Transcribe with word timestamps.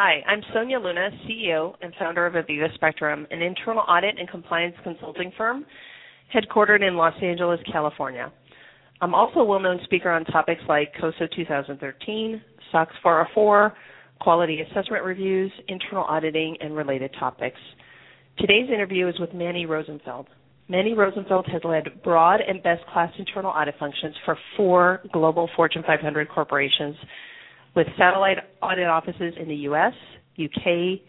Hi, 0.00 0.22
I'm 0.28 0.42
Sonia 0.54 0.78
Luna, 0.78 1.10
CEO 1.26 1.74
and 1.82 1.92
founder 1.98 2.24
of 2.24 2.34
Aviva 2.34 2.72
Spectrum, 2.74 3.26
an 3.32 3.42
internal 3.42 3.82
audit 3.88 4.16
and 4.16 4.30
compliance 4.30 4.76
consulting 4.84 5.32
firm 5.36 5.66
headquartered 6.32 6.86
in 6.86 6.96
Los 6.96 7.14
Angeles, 7.20 7.58
California. 7.72 8.32
I'm 9.00 9.12
also 9.12 9.40
a 9.40 9.44
well-known 9.44 9.80
speaker 9.82 10.08
on 10.08 10.24
topics 10.26 10.60
like 10.68 10.92
COSO 11.00 11.26
2013, 11.34 12.40
SOX 12.70 12.92
404, 13.02 13.74
quality 14.20 14.60
assessment 14.60 15.02
reviews, 15.02 15.50
internal 15.66 16.04
auditing, 16.04 16.56
and 16.60 16.76
related 16.76 17.10
topics. 17.18 17.58
Today's 18.38 18.70
interview 18.72 19.08
is 19.08 19.18
with 19.18 19.34
Manny 19.34 19.66
Rosenfeld. 19.66 20.28
Manny 20.68 20.94
Rosenfeld 20.94 21.46
has 21.48 21.62
led 21.64 22.04
broad 22.04 22.40
and 22.40 22.62
best-class 22.62 23.12
internal 23.18 23.50
audit 23.50 23.74
functions 23.80 24.14
for 24.24 24.38
four 24.56 25.00
global 25.12 25.50
Fortune 25.56 25.82
500 25.84 26.28
corporations 26.28 26.94
with 27.78 27.86
satellite 27.96 28.38
audit 28.60 28.88
offices 28.88 29.34
in 29.40 29.46
the 29.46 29.54
U.S., 29.54 29.92
U.K., 30.34 31.00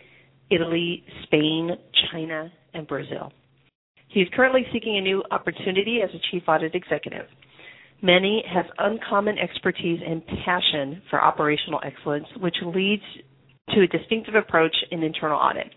Italy, 0.51 1.03
Spain, 1.23 1.71
China, 2.11 2.51
and 2.75 2.87
Brazil. 2.87 3.31
He 4.09 4.19
is 4.19 4.27
currently 4.35 4.61
seeking 4.71 4.95
a 4.97 5.01
new 5.01 5.23
opportunity 5.31 6.01
as 6.03 6.11
a 6.11 6.21
chief 6.29 6.43
audit 6.47 6.75
executive. 6.75 7.25
Manny 8.03 8.43
has 8.47 8.65
uncommon 8.77 9.39
expertise 9.39 9.99
and 10.07 10.21
passion 10.45 11.01
for 11.09 11.19
operational 11.19 11.81
excellence, 11.83 12.27
which 12.39 12.55
leads 12.63 13.03
to 13.73 13.81
a 13.81 13.87
distinctive 13.87 14.35
approach 14.35 14.75
in 14.91 15.01
internal 15.01 15.39
audit. 15.39 15.71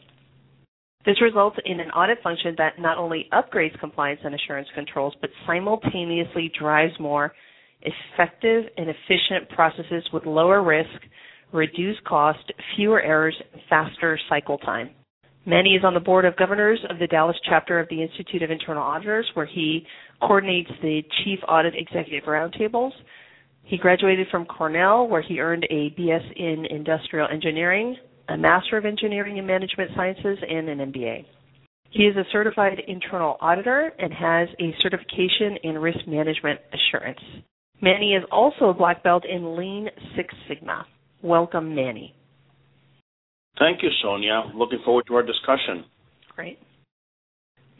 This 1.07 1.23
results 1.23 1.57
in 1.65 1.81
an 1.81 1.91
audit 1.93 2.23
function 2.23 2.55
that 2.59 2.79
not 2.79 2.99
only 2.99 3.31
upgrades 3.33 3.79
compliance 3.81 4.21
and 4.25 4.35
assurance 4.35 4.69
controls, 4.75 5.15
but 5.23 5.31
simultaneously 5.47 6.53
drives 6.59 6.93
more 7.01 7.33
effective 7.83 8.65
and 8.77 8.89
efficient 8.89 9.49
processes 9.51 10.05
with 10.13 10.27
lower 10.27 10.63
risk, 10.63 10.89
reduced 11.53 12.03
cost, 12.05 12.53
fewer 12.77 13.01
errors, 13.01 13.35
and 13.53 13.63
faster 13.69 14.19
cycle 14.29 14.59
time. 14.59 14.91
Manny 15.45 15.71
is 15.71 15.85
on 15.85 15.93
the 15.93 16.01
board 16.01 16.25
of 16.25 16.37
governors 16.37 16.79
of 16.89 16.99
the 17.01 17.07
Dallas 17.09 17.37
chapter 17.49 17.81
of 17.81 17.89
the 17.89 18.01
Institute 18.01 18.43
of 18.43 18.51
Internal 18.51 18.83
Auditors, 18.83 19.29
where 19.35 19.47
he 19.47 19.85
coordinates 20.21 20.71
the 20.83 21.03
Chief 21.25 21.41
Audit 21.49 21.75
Executive 21.77 22.29
Roundtables. 22.29 22.93
He 23.65 23.77
graduated 23.77 24.29
from 24.31 24.45
Cornell, 24.45 25.09
where 25.09 25.23
he 25.23 25.41
earned 25.41 25.67
a 25.69 25.91
BS 25.99 26.37
in 26.37 26.67
Industrial 26.67 27.27
Engineering, 27.29 27.97
a 28.29 28.37
Master 28.37 28.77
of 28.77 28.85
Engineering 28.85 29.39
in 29.39 29.47
Management 29.47 29.91
Sciences, 29.97 30.39
and 30.49 30.69
an 30.69 30.93
MBA. 30.93 31.25
He 31.91 32.05
is 32.05 32.17
a 32.17 32.25
certified 32.33 32.81
internal 32.87 33.37
auditor 33.41 33.93
and 33.99 34.13
has 34.13 34.49
a 34.61 34.75
certification 34.81 35.59
in 35.65 35.77
risk 35.77 36.07
management 36.07 36.61
assurance. 36.73 37.21
Manny 37.83 38.15
is 38.15 38.23
also 38.31 38.67
a 38.67 38.75
black 38.75 39.03
belt 39.03 39.25
in 39.29 39.57
Lean 39.57 39.89
Six 40.17 40.33
Sigma. 40.49 40.87
Welcome, 41.21 41.75
Manny. 41.75 42.15
Thank 43.59 43.83
you, 43.83 43.91
Sonia. 44.03 44.45
Looking 44.55 44.79
forward 44.85 45.05
to 45.09 45.15
our 45.15 45.23
discussion. 45.23 45.85
Great. 46.35 46.59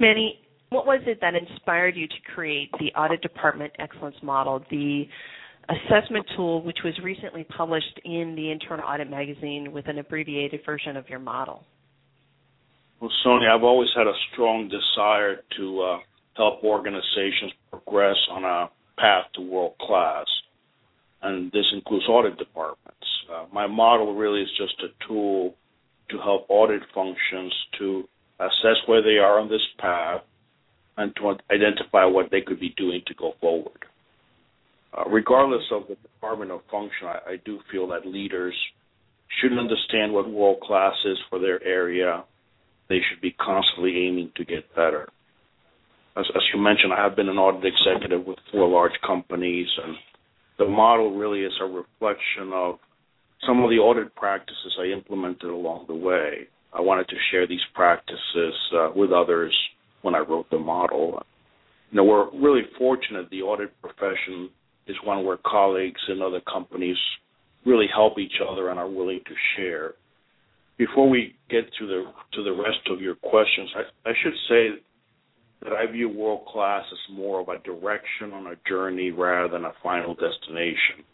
Manny, 0.01 0.41
what 0.71 0.87
was 0.87 1.01
it 1.07 1.19
that 1.21 1.35
inspired 1.35 1.97
you 1.97 2.09
to 2.09 2.15
create 2.35 2.71
the 2.81 2.93
Audit 2.99 3.23
Department 3.23 3.73
Excellence 3.79 4.17
Model, 4.23 4.65
the 4.71 5.05
assessment 5.69 6.27
tool 6.37 6.63
which 6.63 6.79
was 6.85 6.95
recently 7.05 7.45
published 7.45 8.01
in 8.05 8.35
the 8.35 8.51
Internal 8.51 8.85
Audit 8.85 9.09
magazine 9.09 9.71
with 9.73 9.87
an 9.87 9.99
abbreviated 9.99 10.61
version 10.67 10.97
of 10.97 11.09
your 11.09 11.21
model? 11.21 11.63
Well, 13.01 13.11
Sonia, 13.23 13.51
I've 13.51 13.63
always 13.63 13.89
had 13.97 14.07
a 14.07 14.13
strong 14.33 14.69
desire 14.69 15.37
to 15.59 15.81
uh, 15.81 15.99
help 16.37 16.65
organizations 16.65 17.53
progress 17.71 18.17
on 18.31 18.45
a 18.45 18.71
path 19.03 19.27
to 19.35 19.41
world 19.41 19.75
class, 19.81 20.27
and 21.23 21.51
this 21.51 21.67
includes 21.73 22.07
audit 22.09 22.39
departments. 22.39 23.07
Uh, 23.33 23.47
my 23.53 23.67
model 23.67 24.15
really 24.15 24.43
is 24.43 24.51
just 24.57 24.75
a 24.81 25.07
tool 25.07 25.55
to 26.09 26.19
help 26.19 26.47
audit 26.49 26.83
functions 26.95 27.53
to 27.79 28.05
assess 28.39 28.79
where 28.87 29.03
they 29.03 29.19
are 29.19 29.41
on 29.41 29.49
this 29.49 29.67
path 29.79 30.23
and 30.97 31.15
to 31.17 31.35
identify 31.53 32.05
what 32.05 32.31
they 32.31 32.43
could 32.43 32.61
be 32.61 32.73
doing 32.77 33.03
to 33.07 33.15
go 33.15 33.33
forward. 33.41 33.85
Uh, 34.97 35.09
regardless 35.09 35.65
of 35.73 35.83
the 35.89 35.97
department 35.97 36.51
or 36.51 36.63
function, 36.71 37.09
I, 37.09 37.33
I 37.33 37.37
do 37.45 37.59
feel 37.73 37.89
that 37.89 38.07
leaders 38.07 38.55
should 39.41 39.59
understand 39.59 40.13
what 40.13 40.31
world 40.31 40.61
class 40.61 40.95
is 41.05 41.19
for 41.29 41.41
their 41.41 41.63
area. 41.65 42.25
They 42.89 43.01
should 43.09 43.21
be 43.21 43.33
constantly 43.33 44.07
aiming 44.07 44.33
to 44.37 44.45
get 44.45 44.73
better 44.77 45.09
as, 46.17 46.27
as 46.35 46.43
you 46.53 46.61
mentioned, 46.61 46.93
I 46.93 47.03
have 47.03 47.17
been 47.17 47.29
an 47.29 47.39
audit 47.39 47.65
executive 47.65 48.27
with 48.27 48.39
four 48.51 48.69
large 48.69 48.99
companies, 49.07 49.69
and 49.85 49.97
the 50.59 50.67
model 50.67 51.17
really 51.17 51.41
is 51.41 51.53
a 51.61 51.65
reflection 51.65 52.53
of 52.53 52.79
some 53.47 53.63
of 53.63 53.71
the 53.71 53.79
audit 53.79 54.15
practices 54.15 54.77
I 54.79 54.87
implemented 54.87 55.51
along 55.51 55.87
the 55.89 55.95
way. 55.95 56.47
I 56.73 56.81
wanted 56.81 57.09
to 57.09 57.17
share 57.31 57.47
these 57.47 57.65
practices 57.75 58.55
uh, 58.75 58.91
with 58.95 59.11
others 59.13 59.57
when 60.03 60.15
I 60.15 60.21
wrote 60.21 60.49
the 60.51 60.59
model. 60.59 61.23
Know, 61.93 62.05
we're 62.05 62.31
really 62.31 62.63
fortunate 62.79 63.29
the 63.31 63.43
audit 63.43 63.79
profession 63.83 64.49
is 64.87 64.97
one 65.05 65.25
where 65.25 65.39
colleagues 65.45 66.01
in 66.09 66.23
other 66.23 66.41
companies 66.41 66.97
really 67.67 67.87
help 67.93 68.19
each 68.19 68.41
other 68.47 68.71
and 68.71 68.79
are 68.79 68.89
willing 68.89 69.21
to 69.27 69.35
share. 69.57 69.95
Before 70.79 71.09
we 71.09 71.35
get 71.51 71.65
to 71.79 71.87
the 71.87 72.05
to 72.33 72.43
the 72.43 72.53
rest 72.53 72.81
of 72.91 73.01
your 73.01 73.15
questions, 73.17 73.71
I, 73.77 74.11
I 74.11 74.13
should 74.23 74.33
say 74.49 74.83
that 75.63 75.73
I 75.73 75.91
view 75.91 76.09
world 76.09 76.47
class 76.47 76.85
as 76.91 77.17
more 77.17 77.41
of 77.41 77.49
a 77.49 77.59
direction 77.59 78.33
on 78.33 78.49
a 78.49 78.69
journey 78.69 79.11
rather 79.11 79.49
than 79.49 79.65
a 79.65 79.73
final 79.83 80.15
destination. 80.15 81.05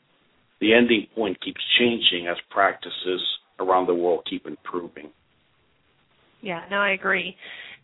The 0.61 0.75
ending 0.75 1.07
point 1.15 1.43
keeps 1.45 1.61
changing 1.79 2.27
as 2.29 2.37
practices 2.51 3.23
around 3.61 3.87
the 3.87 3.95
world 3.95 4.27
keep 4.29 4.47
improving. 4.47 5.11
Yeah, 6.41 6.65
no, 6.71 6.77
I 6.77 6.93
agree. 6.93 7.37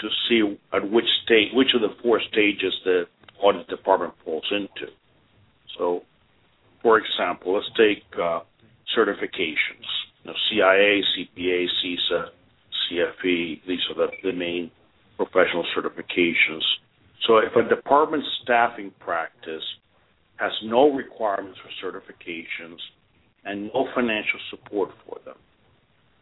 to 0.00 0.08
see 0.28 0.58
at 0.72 0.90
which 0.90 1.04
state, 1.24 1.50
which 1.52 1.68
of 1.74 1.82
the 1.82 1.94
four 2.02 2.20
stages 2.32 2.72
the 2.84 3.04
audit 3.40 3.68
department 3.68 4.14
falls 4.24 4.50
into. 4.50 4.90
So, 5.78 6.02
for 6.82 6.98
example, 6.98 7.54
let's 7.54 7.70
take 7.76 8.04
uh, 8.20 8.40
certifications. 8.96 9.86
You 10.22 10.30
know, 10.30 10.34
CIA, 10.50 11.02
CPA, 11.16 11.66
CISA, 11.84 12.28
CFE. 12.90 13.60
These 13.66 13.80
are 13.90 13.94
the, 13.94 14.08
the 14.22 14.32
main 14.32 14.70
professional 15.16 15.64
certifications. 15.76 16.62
So 17.26 17.38
if 17.38 17.54
a 17.56 17.68
department 17.68 18.22
staffing 18.42 18.92
practice 19.00 19.62
has 20.36 20.52
no 20.64 20.92
requirements 20.92 21.58
for 21.62 21.90
certifications 21.90 22.78
and 23.44 23.70
no 23.72 23.86
financial 23.94 24.40
support 24.50 24.90
for 25.06 25.18
them, 25.24 25.36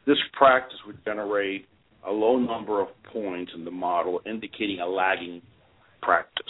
this 0.06 0.18
practice 0.32 0.78
would 0.86 1.04
generate 1.04 1.66
a 2.06 2.10
low 2.10 2.38
number 2.38 2.80
of 2.80 2.88
points 3.12 3.52
in 3.54 3.64
the 3.64 3.70
model, 3.70 4.20
indicating 4.26 4.80
a 4.80 4.86
lagging 4.86 5.40
practice. 6.02 6.44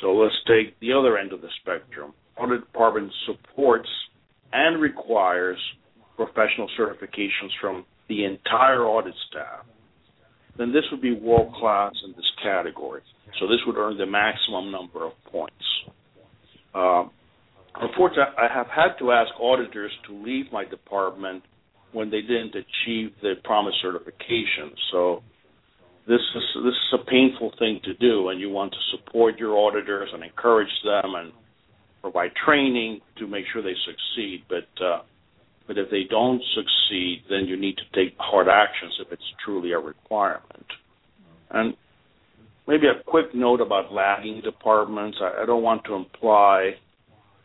So 0.00 0.12
let's 0.12 0.34
take 0.46 0.78
the 0.80 0.92
other 0.92 1.18
end 1.18 1.32
of 1.32 1.40
the 1.40 1.48
spectrum 1.60 2.14
audit 2.36 2.60
department 2.60 3.12
supports 3.26 3.88
and 4.52 4.80
requires 4.80 5.58
professional 6.16 6.68
certifications 6.78 7.50
from 7.60 7.84
the 8.08 8.24
entire 8.24 8.84
audit 8.84 9.14
staff, 9.30 9.64
then 10.56 10.72
this 10.72 10.84
would 10.90 11.00
be 11.00 11.12
world 11.12 11.52
class 11.54 11.92
in 12.04 12.12
this 12.12 12.30
category. 12.42 13.02
So 13.40 13.46
this 13.46 13.58
would 13.66 13.76
earn 13.76 13.98
the 13.98 14.06
maximum 14.06 14.70
number 14.70 15.04
of 15.04 15.12
points. 15.30 15.54
Uh, 16.74 17.04
unfortunately, 17.74 18.34
I 18.38 18.52
have 18.52 18.68
had 18.68 18.98
to 19.00 19.12
ask 19.12 19.30
auditors 19.40 19.92
to 20.06 20.14
leave 20.14 20.46
my 20.52 20.64
department 20.64 21.42
when 21.92 22.10
they 22.10 22.20
didn't 22.20 22.54
achieve 22.54 23.12
the 23.22 23.34
promised 23.44 23.78
certification. 23.82 24.72
So 24.92 25.22
this 26.06 26.20
is 26.20 26.42
this 26.62 26.74
is 26.74 27.00
a 27.00 27.04
painful 27.10 27.52
thing 27.58 27.80
to 27.84 27.94
do, 27.94 28.28
and 28.28 28.40
you 28.40 28.50
want 28.50 28.72
to 28.72 28.96
support 28.96 29.38
your 29.38 29.56
auditors 29.56 30.10
and 30.12 30.22
encourage 30.22 30.68
them 30.84 31.14
and 31.16 31.32
provide 32.02 32.30
training 32.44 33.00
to 33.18 33.26
make 33.26 33.44
sure 33.52 33.62
they 33.62 33.76
succeed. 33.86 34.44
But 34.48 34.84
uh, 34.84 35.02
but 35.66 35.78
if 35.78 35.90
they 35.90 36.04
don't 36.08 36.42
succeed, 36.54 37.22
then 37.30 37.46
you 37.46 37.56
need 37.56 37.76
to 37.76 37.84
take 37.94 38.16
hard 38.18 38.48
actions 38.48 38.94
if 39.00 39.10
it's 39.12 39.22
truly 39.44 39.72
a 39.72 39.78
requirement. 39.78 40.66
And 41.50 41.74
maybe 42.66 42.86
a 42.86 43.02
quick 43.04 43.34
note 43.34 43.60
about 43.60 43.92
lagging 43.92 44.42
departments. 44.42 45.18
I, 45.20 45.42
I 45.42 45.46
don't 45.46 45.62
want 45.62 45.84
to 45.84 45.94
imply 45.94 46.72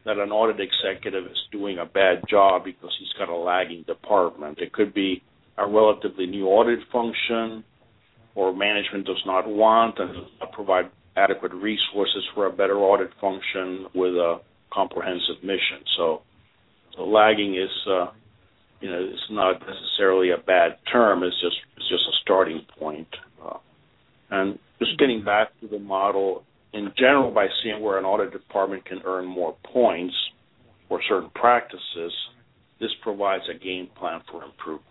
that 0.06 0.18
an 0.18 0.32
audit 0.32 0.60
executive 0.60 1.26
is 1.26 1.38
doing 1.52 1.78
a 1.78 1.86
bad 1.86 2.24
job 2.30 2.64
because 2.64 2.92
he's 3.00 3.14
got 3.18 3.30
a 3.30 3.36
lagging 3.36 3.84
department. 3.84 4.60
It 4.60 4.74
could 4.74 4.94
be 4.94 5.22
a 5.58 5.68
relatively 5.68 6.26
new 6.26 6.48
audit 6.48 6.80
function, 6.92 7.64
or 8.36 8.56
management 8.56 9.06
does 9.06 9.22
not 9.26 9.48
want 9.48 10.00
and 10.00 10.14
does 10.14 10.32
not 10.40 10.52
provide 10.54 10.86
adequate 11.18 11.54
resources 11.54 12.24
for 12.34 12.48
a 12.48 12.52
better 12.52 12.78
audit 12.78 13.10
function 13.20 13.86
with 13.94 14.14
a 14.14 14.40
comprehensive 14.72 15.44
mission. 15.44 15.84
So, 15.98 16.22
so 16.96 17.04
lagging 17.04 17.56
is, 17.56 17.70
uh, 17.88 18.08
you 18.82 18.90
know, 18.90 19.10
it's 19.12 19.30
not 19.30 19.62
necessarily 19.62 20.32
a 20.32 20.38
bad 20.38 20.78
term. 20.92 21.24
It's 21.24 21.40
just 21.42 21.58
it's 21.78 21.90
just 21.90 22.04
a 22.04 22.16
starting 22.22 22.62
point. 22.78 23.08
Uh, 23.44 23.58
and 24.32 24.60
just 24.80 24.98
getting 25.00 25.24
back 25.24 25.50
to 25.62 25.68
the 25.68 25.80
model 25.80 26.44
in 26.74 26.92
general, 26.98 27.32
by 27.32 27.48
seeing 27.64 27.82
where 27.82 27.98
an 27.98 28.06
audit 28.06 28.32
department 28.32 28.86
can 28.86 29.00
earn 29.06 29.26
more 29.26 29.56
points 29.74 30.14
for 30.88 31.02
certain 31.08 31.30
practices, 31.34 32.14
this 32.80 32.92
provides 33.02 33.44
a 33.50 33.58
game 33.58 33.88
plan 33.98 34.22
for 34.32 34.44
improvement. 34.44 34.86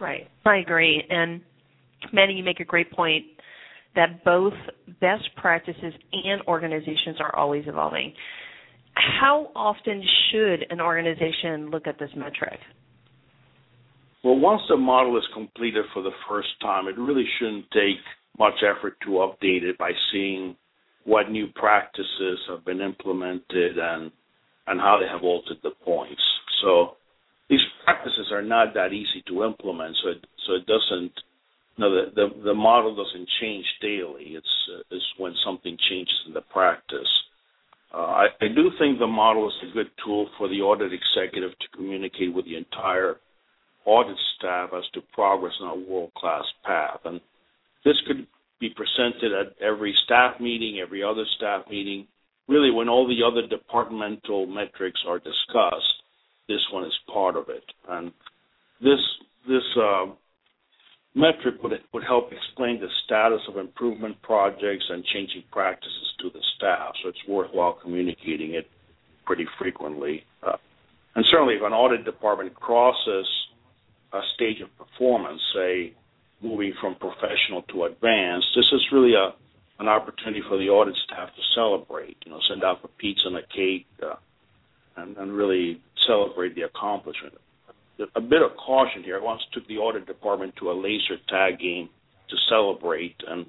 Right, 0.00 0.28
I 0.44 0.58
agree. 0.58 1.02
And 1.08 1.40
Manny, 2.12 2.34
you 2.34 2.44
make 2.44 2.60
a 2.60 2.64
great 2.64 2.92
point 2.92 3.24
that 3.94 4.24
both 4.24 4.52
best 5.00 5.24
practices 5.36 5.94
and 6.12 6.42
organizations 6.46 7.16
are 7.18 7.34
always 7.34 7.64
evolving. 7.66 8.12
How 8.96 9.50
often 9.54 10.02
should 10.30 10.66
an 10.70 10.80
organization 10.80 11.70
look 11.70 11.86
at 11.86 11.98
this 11.98 12.10
metric? 12.16 12.58
Well, 14.24 14.38
once 14.38 14.62
the 14.68 14.76
model 14.76 15.16
is 15.18 15.24
completed 15.34 15.84
for 15.92 16.02
the 16.02 16.10
first 16.28 16.48
time, 16.60 16.88
it 16.88 16.98
really 16.98 17.26
shouldn't 17.38 17.70
take 17.70 17.98
much 18.38 18.54
effort 18.62 18.96
to 19.02 19.10
update 19.10 19.62
it 19.62 19.78
by 19.78 19.92
seeing 20.10 20.56
what 21.04 21.30
new 21.30 21.46
practices 21.54 22.38
have 22.48 22.64
been 22.64 22.80
implemented 22.80 23.78
and 23.78 24.10
and 24.66 24.80
how 24.80 24.98
they 25.00 25.06
have 25.06 25.22
altered 25.22 25.58
the 25.62 25.70
points. 25.84 26.20
So 26.60 26.96
these 27.48 27.60
practices 27.84 28.32
are 28.32 28.42
not 28.42 28.74
that 28.74 28.92
easy 28.92 29.22
to 29.28 29.44
implement. 29.44 29.96
So 30.02 30.10
it, 30.10 30.26
so 30.46 30.54
it 30.54 30.66
doesn't. 30.66 31.12
No, 31.78 31.94
the, 31.94 32.10
the 32.14 32.42
the 32.42 32.54
model 32.54 32.96
doesn't 32.96 33.28
change 33.40 33.66
daily. 33.80 34.34
It's 34.34 34.70
it's 34.90 35.04
when 35.18 35.34
something 35.44 35.76
changes 35.88 36.18
in 36.26 36.32
the 36.32 36.40
practice. 36.40 37.08
Uh, 37.96 38.28
I, 38.42 38.48
do 38.48 38.70
think 38.78 38.98
the 38.98 39.06
model 39.06 39.48
is 39.48 39.70
a 39.70 39.72
good 39.72 39.90
tool 40.04 40.28
for 40.36 40.48
the 40.48 40.60
audit 40.60 40.92
executive 40.92 41.58
to 41.58 41.68
communicate 41.74 42.34
with 42.34 42.44
the 42.44 42.56
entire 42.56 43.16
audit 43.86 44.18
staff 44.36 44.70
as 44.76 44.84
to 44.92 45.00
progress 45.14 45.54
on 45.62 45.68
a 45.68 45.90
world 45.90 46.12
class 46.14 46.44
path. 46.62 47.00
And 47.06 47.22
this 47.86 47.96
could 48.06 48.26
be 48.60 48.68
presented 48.68 49.32
at 49.32 49.54
every 49.62 49.96
staff 50.04 50.38
meeting, 50.40 50.78
every 50.78 51.02
other 51.02 51.24
staff 51.36 51.62
meeting. 51.70 52.06
Really, 52.48 52.70
when 52.70 52.90
all 52.90 53.08
the 53.08 53.22
other 53.26 53.46
departmental 53.46 54.46
metrics 54.46 55.00
are 55.08 55.18
discussed, 55.18 56.02
this 56.48 56.60
one 56.70 56.84
is 56.84 56.98
part 57.10 57.34
of 57.34 57.48
it. 57.48 57.64
And 57.88 58.12
this 58.78 59.00
this 59.48 59.64
uh, 59.80 60.06
metric 61.16 61.62
would 61.62 61.72
would 61.92 62.04
help 62.04 62.30
explain 62.30 62.78
the 62.78 62.88
status 63.04 63.40
of 63.48 63.56
improvement 63.56 64.20
projects 64.22 64.84
and 64.90 65.02
changing 65.06 65.42
practices 65.50 66.14
to 66.20 66.30
the 66.30 66.40
staff. 66.56 66.92
So 67.02 67.08
it's 67.08 67.26
worthwhile 67.26 67.78
communicating 67.82 68.54
it 68.54 68.68
pretty 69.24 69.46
frequently. 69.58 70.24
Uh, 70.46 70.58
and 71.16 71.24
certainly, 71.30 71.54
if 71.54 71.62
an 71.62 71.72
audit 71.72 72.04
department 72.04 72.54
crosses 72.54 73.26
a 74.12 74.20
stage 74.34 74.60
of 74.60 74.68
performance, 74.76 75.40
say 75.54 75.94
moving 76.42 76.74
from 76.80 76.94
professional 76.96 77.62
to 77.70 77.84
advanced, 77.84 78.48
this 78.54 78.70
is 78.72 78.86
really 78.92 79.14
a 79.14 79.34
an 79.78 79.88
opportunity 79.88 80.42
for 80.48 80.56
the 80.58 80.68
audit 80.68 80.94
staff 81.04 81.28
to 81.34 81.42
celebrate. 81.54 82.16
You 82.24 82.32
know, 82.32 82.40
send 82.48 82.62
out 82.62 82.82
the 82.82 82.88
pizza 82.88 83.26
and 83.26 83.36
a 83.36 83.46
cake, 83.54 83.86
uh, 84.02 84.14
and, 84.96 85.16
and 85.16 85.32
really 85.32 85.80
celebrate 86.06 86.54
the 86.54 86.62
accomplishment. 86.62 87.34
A 88.14 88.20
bit 88.20 88.42
of 88.42 88.50
caution 88.56 89.02
here. 89.02 89.18
I 89.18 89.24
once 89.24 89.40
took 89.52 89.66
the 89.68 89.78
audit 89.78 90.06
department 90.06 90.54
to 90.60 90.70
a 90.70 90.74
laser 90.74 91.16
tag 91.28 91.58
game 91.58 91.88
to 92.28 92.36
celebrate, 92.48 93.16
and 93.26 93.46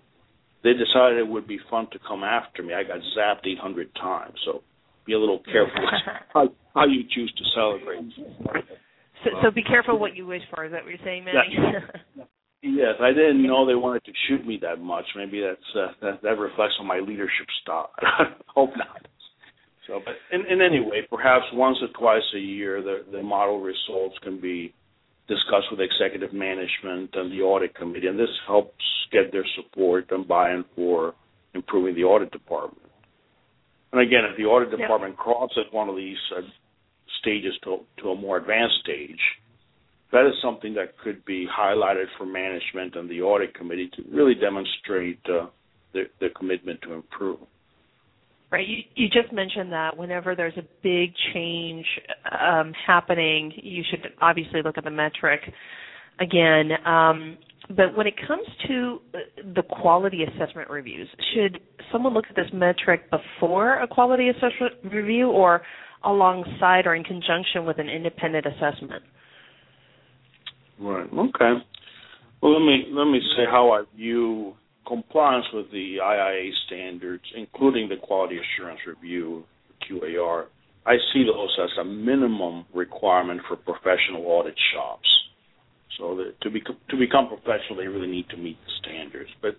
they 0.64 0.72
decided 0.74 1.18
it 1.18 1.28
would 1.28 1.48
be 1.48 1.60
fun 1.70 1.88
to 1.92 2.00
come 2.08 2.24
after 2.24 2.64
me. 2.64 2.74
I 2.74 2.84
got 2.84 3.00
zapped 3.18 3.46
800 3.46 3.94
times, 3.96 4.36
so 4.46 4.64
be 5.06 5.14
a 5.14 5.20
little 5.20 5.42
careful 5.52 5.74
how, 6.34 6.50
how 6.74 6.86
you 6.86 7.04
choose 7.14 7.34
to 7.38 7.44
celebrate. 7.56 8.04
So, 9.24 9.30
so 9.44 9.52
be 9.52 9.64
careful 9.64 10.00
what 10.00 10.16
you 10.16 10.26
wish 10.26 10.44
for. 10.54 10.66
Is 10.66 10.72
that 10.72 10.84
what 10.84 10.90
you're 10.90 11.00
saying, 11.04 11.26
Manny? 11.26 11.38
Yeah. 11.54 12.24
Yes, 12.62 12.96
I 13.00 13.10
didn't 13.10 13.46
know 13.46 13.66
they 13.66 13.76
wanted 13.76 14.04
to 14.06 14.12
shoot 14.28 14.46
me 14.46 14.60
that 14.62 14.80
much. 14.80 15.06
Maybe 15.16 15.42
that's 15.42 15.76
uh, 15.76 15.94
that, 16.02 16.22
that 16.24 16.40
reflects 16.40 16.74
on 16.80 16.88
my 16.88 17.00
leadership 17.00 17.46
style. 17.62 17.92
Hope 18.48 18.72
not. 18.76 19.08
So, 19.88 20.02
but 20.04 20.16
in, 20.32 20.46
in 20.52 20.62
any 20.62 20.80
way, 20.80 21.08
perhaps 21.10 21.46
once 21.54 21.78
or 21.82 21.88
twice 21.98 22.24
a 22.36 22.40
year, 22.40 22.82
the 22.82 23.06
the 23.12 23.24
model 23.24 23.60
results 23.60 24.16
can 24.22 24.40
be 24.40 24.74
discussed 25.28 25.68
with 25.72 25.80
executive 25.80 26.34
management 26.34 27.12
and 27.14 27.32
the 27.32 27.42
audit 27.42 27.76
committee, 27.76 28.08
and 28.08 28.20
this 28.20 28.30
helps 28.46 28.84
get 29.12 29.32
their 29.32 29.46
support 29.56 30.06
and 30.12 30.28
buy-in 30.28 30.64
for 30.76 31.14
improving 31.54 31.96
the 31.96 32.04
audit 32.04 32.32
department. 32.32 32.82
And 33.92 34.02
again, 34.02 34.24
if 34.30 34.38
the 34.38 34.44
audit 34.44 34.72
department 34.72 35.16
yep. 35.18 35.24
crosses 35.24 35.66
one 35.72 35.90
of 35.90 35.96
these 35.96 36.18
uh, 36.36 36.42
stages 37.22 37.54
to 37.64 37.80
to 38.02 38.10
a 38.10 38.16
more 38.16 38.38
advanced 38.38 38.76
stage 38.84 39.22
that 40.12 40.26
is 40.26 40.34
something 40.42 40.74
that 40.76 40.98
could 41.04 41.24
be 41.26 41.48
highlighted 41.48 42.06
for 42.18 42.26
management 42.26 42.96
and 42.96 43.10
the 43.10 43.22
audit 43.22 43.54
committee 43.54 43.90
to 43.96 44.04
really 44.10 44.36
demonstrate 44.36 45.20
uh, 45.30 45.48
their, 45.94 46.08
their, 46.20 46.30
commitment 46.30 46.82
to 46.82 46.94
improve. 46.94 47.40
Right. 48.58 48.68
You, 48.68 48.78
you, 48.96 49.08
just 49.08 49.32
mentioned 49.32 49.72
that 49.72 49.96
whenever 49.96 50.34
there's 50.34 50.58
a 50.58 50.64
big 50.82 51.14
change 51.32 51.86
um, 52.42 52.74
happening, 52.88 53.52
you 53.56 53.84
should 53.88 54.00
obviously 54.20 54.64
look 54.64 54.80
at 54.80 54.84
the 54.84 54.90
metric 54.90 55.42
again. 56.20 56.72
Um, 56.84 57.38
but 57.68 57.96
when 57.96 58.08
it 58.08 58.16
comes 58.28 58.48
to 58.68 58.98
the 59.54 59.62
quality 59.62 60.24
assessment 60.24 60.72
reviews, 60.72 61.08
should 61.36 61.60
someone 61.92 62.16
look 62.16 62.26
at 62.32 62.36
this 62.36 62.48
metric 62.52 63.02
before 63.12 63.80
a 63.80 63.88
quality 63.88 64.30
assessment 64.30 64.74
review 64.92 65.30
or 65.30 65.62
alongside 66.04 66.88
or 66.88 66.96
in 66.96 67.04
conjunction 67.04 67.64
with 67.64 67.78
an 67.78 67.90
independent 67.90 68.48
assessment? 68.48 69.04
Right. 70.80 71.06
Okay. 71.06 71.54
Well, 72.42 72.54
let 72.54 72.66
me 72.66 72.86
let 72.90 73.06
me 73.06 73.20
say 73.38 73.44
how 73.48 73.70
I 73.70 73.84
view 73.96 74.56
compliance 74.88 75.46
with 75.54 75.72
the 75.72 75.98
IIA 76.02 76.52
standards, 76.66 77.24
including 77.36 77.90
the 77.90 77.98
quality 77.98 78.38
assurance 78.40 78.80
review 78.88 79.44
(QAR). 79.84 80.46
I 80.86 80.96
see 81.14 81.24
those 81.26 81.58
as 81.62 81.70
a 81.80 81.84
minimum 81.84 82.66
requirement 82.74 83.42
for 83.48 83.58
professional 83.58 84.26
audit 84.26 84.56
shops. 84.74 85.08
So 85.98 86.16
that 86.16 86.40
to 86.42 86.50
be 86.50 86.62
to 86.62 86.98
become 86.98 87.28
professional, 87.28 87.76
they 87.78 87.88
really 87.88 88.08
need 88.08 88.30
to 88.30 88.38
meet 88.38 88.58
the 88.66 88.72
standards. 88.82 89.30
But 89.42 89.58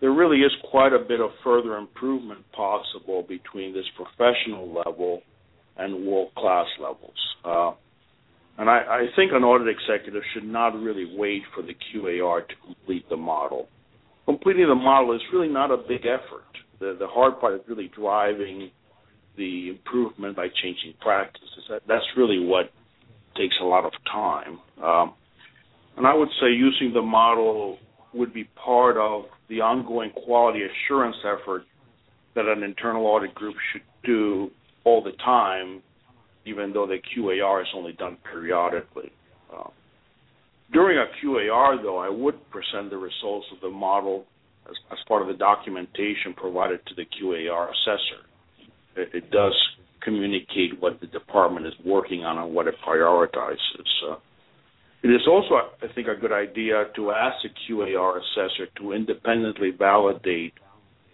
there 0.00 0.12
really 0.12 0.38
is 0.38 0.52
quite 0.70 0.92
a 0.92 0.98
bit 0.98 1.20
of 1.20 1.30
further 1.42 1.76
improvement 1.76 2.40
possible 2.52 3.24
between 3.28 3.74
this 3.74 3.86
professional 3.96 4.72
level 4.72 5.22
and 5.76 6.06
world 6.06 6.34
class 6.36 6.66
levels. 6.80 7.18
Uh, 7.44 7.72
and 8.56 8.70
I, 8.70 8.78
I 8.78 9.06
think 9.16 9.32
an 9.32 9.42
audit 9.42 9.68
executive 9.68 10.22
should 10.32 10.44
not 10.44 10.74
really 10.80 11.12
wait 11.16 11.42
for 11.54 11.62
the 11.62 11.74
QAR 11.74 12.46
to 12.46 12.54
complete 12.64 13.08
the 13.08 13.16
model. 13.16 13.68
Completing 14.24 14.68
the 14.68 14.74
model 14.74 15.14
is 15.14 15.20
really 15.32 15.48
not 15.48 15.70
a 15.70 15.76
big 15.76 16.06
effort. 16.06 16.44
The, 16.80 16.96
the 16.98 17.06
hard 17.06 17.40
part 17.40 17.54
is 17.54 17.60
really 17.68 17.90
driving 17.94 18.70
the 19.36 19.68
improvement 19.70 20.36
by 20.36 20.48
changing 20.62 20.94
practices. 21.00 21.64
That, 21.68 21.82
that's 21.86 22.04
really 22.16 22.38
what 22.38 22.70
takes 23.36 23.54
a 23.60 23.64
lot 23.64 23.84
of 23.84 23.92
time. 24.10 24.58
Um, 24.82 25.14
and 25.96 26.06
I 26.06 26.14
would 26.14 26.28
say 26.40 26.48
using 26.48 26.92
the 26.92 27.02
model 27.02 27.78
would 28.12 28.32
be 28.32 28.44
part 28.44 28.96
of 28.96 29.24
the 29.48 29.60
ongoing 29.60 30.10
quality 30.24 30.60
assurance 30.62 31.16
effort 31.24 31.64
that 32.34 32.46
an 32.46 32.62
internal 32.62 33.06
audit 33.06 33.34
group 33.34 33.54
should 33.72 33.82
do 34.04 34.50
all 34.84 35.02
the 35.02 35.12
time, 35.24 35.82
even 36.46 36.72
though 36.72 36.86
the 36.86 36.98
QAR 36.98 37.62
is 37.62 37.68
only 37.74 37.92
done 37.92 38.16
periodically. 38.30 39.10
Uh, 39.52 39.68
during 40.74 40.98
a 40.98 41.06
QAR, 41.24 41.82
though, 41.82 41.98
I 41.98 42.10
would 42.10 42.50
present 42.50 42.90
the 42.90 42.98
results 42.98 43.46
of 43.54 43.60
the 43.62 43.70
model 43.70 44.26
as, 44.68 44.76
as 44.92 44.98
part 45.08 45.22
of 45.22 45.28
the 45.28 45.34
documentation 45.34 46.34
provided 46.36 46.80
to 46.86 46.94
the 46.94 47.04
QAR 47.04 47.70
assessor. 47.70 48.26
It, 48.96 49.08
it 49.14 49.30
does 49.30 49.54
communicate 50.02 50.78
what 50.80 51.00
the 51.00 51.06
department 51.06 51.66
is 51.66 51.72
working 51.86 52.24
on 52.24 52.38
and 52.38 52.54
what 52.54 52.66
it 52.66 52.74
prioritizes. 52.86 53.88
Uh, 54.10 54.16
it 55.02 55.08
is 55.08 55.22
also, 55.28 55.54
I 55.54 55.92
think, 55.94 56.08
a 56.08 56.20
good 56.20 56.32
idea 56.32 56.84
to 56.96 57.10
ask 57.12 57.36
the 57.42 57.50
QAR 57.68 58.18
assessor 58.18 58.66
to 58.78 58.92
independently 58.92 59.70
validate 59.70 60.54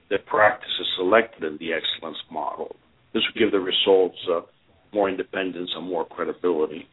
the 0.08 0.18
practices 0.26 0.86
selected 0.96 1.44
in 1.44 1.58
the 1.58 1.72
excellence 1.72 2.18
model. 2.30 2.76
This 3.12 3.22
would 3.28 3.38
give 3.38 3.52
the 3.52 3.60
results 3.60 4.18
uh, 4.32 4.40
more 4.92 5.08
independence 5.08 5.70
and 5.76 5.86
more 5.86 6.04
credibility. 6.04 6.88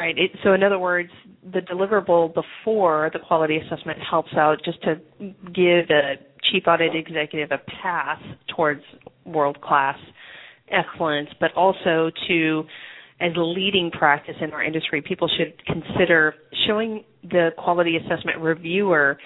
Right. 0.00 0.16
It, 0.16 0.30
so, 0.42 0.54
in 0.54 0.62
other 0.62 0.78
words, 0.78 1.10
the 1.52 1.58
deliverable 1.60 2.32
before 2.32 3.10
the 3.12 3.18
quality 3.18 3.58
assessment 3.58 3.98
helps 3.98 4.30
out 4.32 4.56
just 4.64 4.82
to 4.84 4.94
give 5.18 5.88
the 5.88 6.12
chief 6.50 6.62
audit 6.66 6.96
executive 6.96 7.50
a 7.50 7.58
path 7.82 8.18
towards 8.56 8.80
world 9.26 9.60
class 9.60 9.98
excellence, 10.70 11.28
but 11.38 11.52
also 11.54 12.10
to, 12.28 12.62
as 13.20 13.32
a 13.36 13.42
leading 13.42 13.90
practice 13.90 14.36
in 14.40 14.52
our 14.52 14.64
industry, 14.64 15.02
people 15.02 15.28
should 15.36 15.62
consider 15.66 16.32
showing 16.66 17.04
the 17.22 17.50
quality 17.58 17.98
assessment 17.98 18.38
reviewer. 18.40 19.18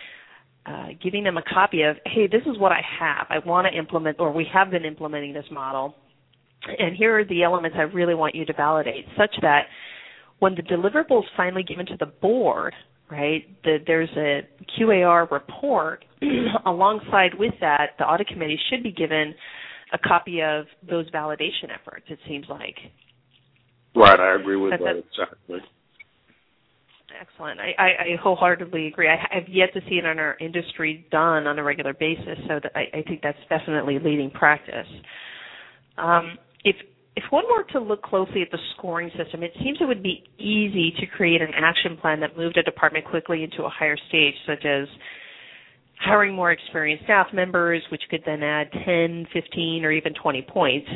Uh, 0.66 0.88
giving 1.00 1.23
them 1.23 1.37
a 1.37 1.43
copy 1.43 1.83
of, 1.83 1.95
hey, 2.07 2.26
this 2.26 2.40
is 2.47 2.59
what 2.59 2.73
I 2.73 2.81
have. 2.99 3.26
I 3.28 3.38
want 3.47 3.69
to 3.71 3.78
implement, 3.78 4.19
or 4.19 4.33
we 4.33 4.47
have 4.52 4.71
been 4.71 4.87
implementing 4.87 5.35
this 5.35 5.45
model, 5.52 5.95
and 6.78 6.97
here 6.97 7.19
are 7.19 7.25
the 7.25 7.43
elements 7.43 7.76
I 7.78 7.83
really 7.83 8.14
want 8.14 8.35
you 8.35 8.47
to 8.47 8.52
validate, 8.54 9.04
such 9.16 9.37
that 9.43 9.66
when 10.45 10.55
the 10.55 10.63
deliverable 10.63 11.21
is 11.21 11.29
finally 11.39 11.63
given 11.63 11.87
to 11.87 11.97
the 11.99 12.05
board, 12.05 12.75
right, 13.11 13.47
the, 13.65 13.79
there's 13.87 14.11
a 14.15 14.43
QAR 14.79 15.31
report 15.31 16.05
alongside 16.67 17.31
with 17.39 17.55
that, 17.63 17.93
the 17.99 18.05
audit 18.05 18.29
committee 18.29 18.61
should 18.69 18.83
be 18.83 18.93
given 18.93 19.35
a 19.95 19.99
copy 20.07 20.43
of 20.43 20.67
those 20.87 21.11
validation 21.13 21.73
efforts. 21.73 22.05
It 22.09 22.19
seems 22.29 22.45
like. 22.51 22.77
Right, 23.97 24.21
I 24.21 24.39
agree 24.39 24.57
with 24.57 24.73
that, 24.73 24.81
that 24.81 24.97
exactly. 24.99 25.61
Excellent. 27.19 27.59
I, 27.59 27.73
I, 27.79 27.87
I, 27.87 28.17
wholeheartedly 28.23 28.89
agree. 28.89 29.09
I 29.09 29.17
have 29.31 29.49
yet 29.49 29.73
to 29.73 29.81
see 29.89 29.95
it 29.95 30.05
in 30.05 30.19
our 30.19 30.37
industry 30.41 31.07
done 31.11 31.47
on 31.47 31.59
a 31.59 31.63
regular 31.63 31.95
basis, 31.95 32.37
so 32.47 32.61
that 32.63 32.73
I, 32.75 32.99
I 32.99 33.03
think 33.03 33.23
that's 33.23 33.39
definitely 33.49 33.99
leading 33.99 34.31
practice. 34.31 34.89
Um, 35.97 36.37
if 36.65 36.77
if 37.16 37.25
one 37.30 37.44
were 37.49 37.64
to 37.73 37.80
look 37.80 38.02
closely 38.02 38.42
at 38.42 38.50
the 38.50 38.59
scoring 38.76 39.11
system, 39.16 39.42
it 39.42 39.52
seems 39.62 39.78
it 39.80 39.87
would 39.87 40.02
be 40.02 40.25
easy 40.38 40.92
to 40.99 41.06
create 41.06 41.40
an 41.40 41.52
action 41.56 41.97
plan 41.97 42.21
that 42.21 42.37
moved 42.37 42.56
a 42.56 42.62
department 42.62 43.04
quickly 43.04 43.44
into 43.44 43.62
a 43.64 43.68
higher 43.68 43.97
stage, 44.09 44.35
such 44.47 44.64
as 44.64 44.88
hiring 46.00 46.35
more 46.35 46.50
experienced 46.50 47.04
staff 47.04 47.28
members, 47.33 47.83
which 47.90 48.02
could 48.11 48.23
then 48.26 48.42
add 48.42 48.68
10, 48.85 49.28
15, 49.33 49.85
or 49.85 49.92
even 49.92 50.12
20 50.21 50.42
points. 50.42 50.88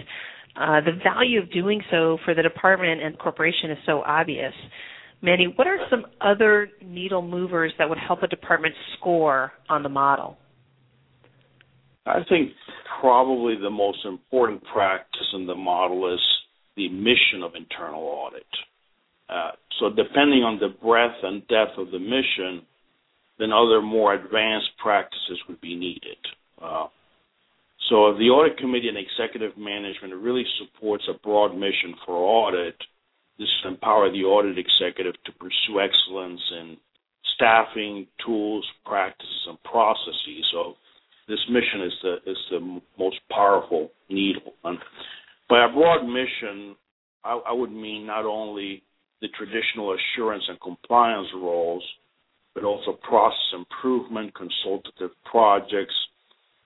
Uh, 0.56 0.80
the 0.80 0.98
value 1.04 1.40
of 1.40 1.50
doing 1.52 1.80
so 1.90 2.18
for 2.24 2.34
the 2.34 2.42
department 2.42 3.00
and 3.00 3.16
corporation 3.18 3.70
is 3.70 3.78
so 3.86 4.02
obvious. 4.02 4.52
Manny, 5.22 5.52
what 5.56 5.66
are 5.66 5.78
some 5.88 6.04
other 6.20 6.68
needle 6.84 7.22
movers 7.22 7.72
that 7.78 7.88
would 7.88 7.98
help 7.98 8.22
a 8.22 8.28
department 8.28 8.74
score 8.96 9.52
on 9.68 9.84
the 9.84 9.88
model? 9.88 10.36
I 12.08 12.24
think 12.28 12.52
probably 13.00 13.56
the 13.56 13.70
most 13.70 14.04
important 14.04 14.62
practice 14.72 15.26
in 15.34 15.46
the 15.46 15.54
model 15.54 16.12
is 16.12 16.20
the 16.76 16.88
mission 16.88 17.42
of 17.42 17.54
internal 17.54 18.02
audit. 18.02 18.46
Uh, 19.28 19.52
so 19.78 19.90
depending 19.90 20.42
on 20.42 20.58
the 20.58 20.68
breadth 20.68 21.22
and 21.22 21.46
depth 21.48 21.76
of 21.76 21.90
the 21.90 21.98
mission, 21.98 22.62
then 23.38 23.52
other 23.52 23.82
more 23.82 24.14
advanced 24.14 24.70
practices 24.78 25.38
would 25.48 25.60
be 25.60 25.76
needed. 25.76 26.16
Uh, 26.60 26.86
so 27.88 28.08
if 28.08 28.18
the 28.18 28.30
audit 28.30 28.58
committee 28.58 28.88
and 28.88 28.98
executive 28.98 29.56
management 29.56 30.14
really 30.14 30.44
supports 30.58 31.04
a 31.08 31.18
broad 31.22 31.54
mission 31.54 31.94
for 32.04 32.16
audit, 32.16 32.76
this 33.38 33.48
will 33.62 33.72
empower 33.72 34.10
the 34.10 34.24
audit 34.24 34.58
executive 34.58 35.14
to 35.24 35.32
pursue 35.32 35.80
excellence 35.80 36.40
in 36.58 36.76
staffing, 37.34 38.06
tools, 38.24 38.66
practices, 38.84 39.46
and 39.46 39.62
processes. 39.62 40.44
So 40.50 40.76
this 41.28 41.40
mission 41.50 41.82
is 41.86 41.92
the 42.02 42.14
is 42.30 42.38
the 42.50 42.80
most 42.98 43.16
powerful 43.30 43.90
needle. 44.08 44.54
And 44.64 44.78
by 45.48 45.64
a 45.64 45.72
broad 45.72 46.04
mission, 46.06 46.76
I, 47.24 47.40
I 47.48 47.52
would 47.52 47.72
mean 47.72 48.06
not 48.06 48.24
only 48.24 48.82
the 49.20 49.28
traditional 49.36 49.94
assurance 49.94 50.44
and 50.48 50.60
compliance 50.60 51.28
roles, 51.34 51.84
but 52.54 52.64
also 52.64 52.92
process 53.02 53.38
improvement, 53.52 54.32
consultative 54.34 55.10
projects, 55.24 55.94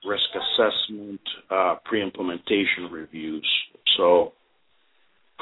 risk 0.05 0.25
assessment, 0.35 1.21
uh, 1.51 1.77
pre-implementation 1.85 2.91
reviews. 2.91 3.49
So, 3.97 4.33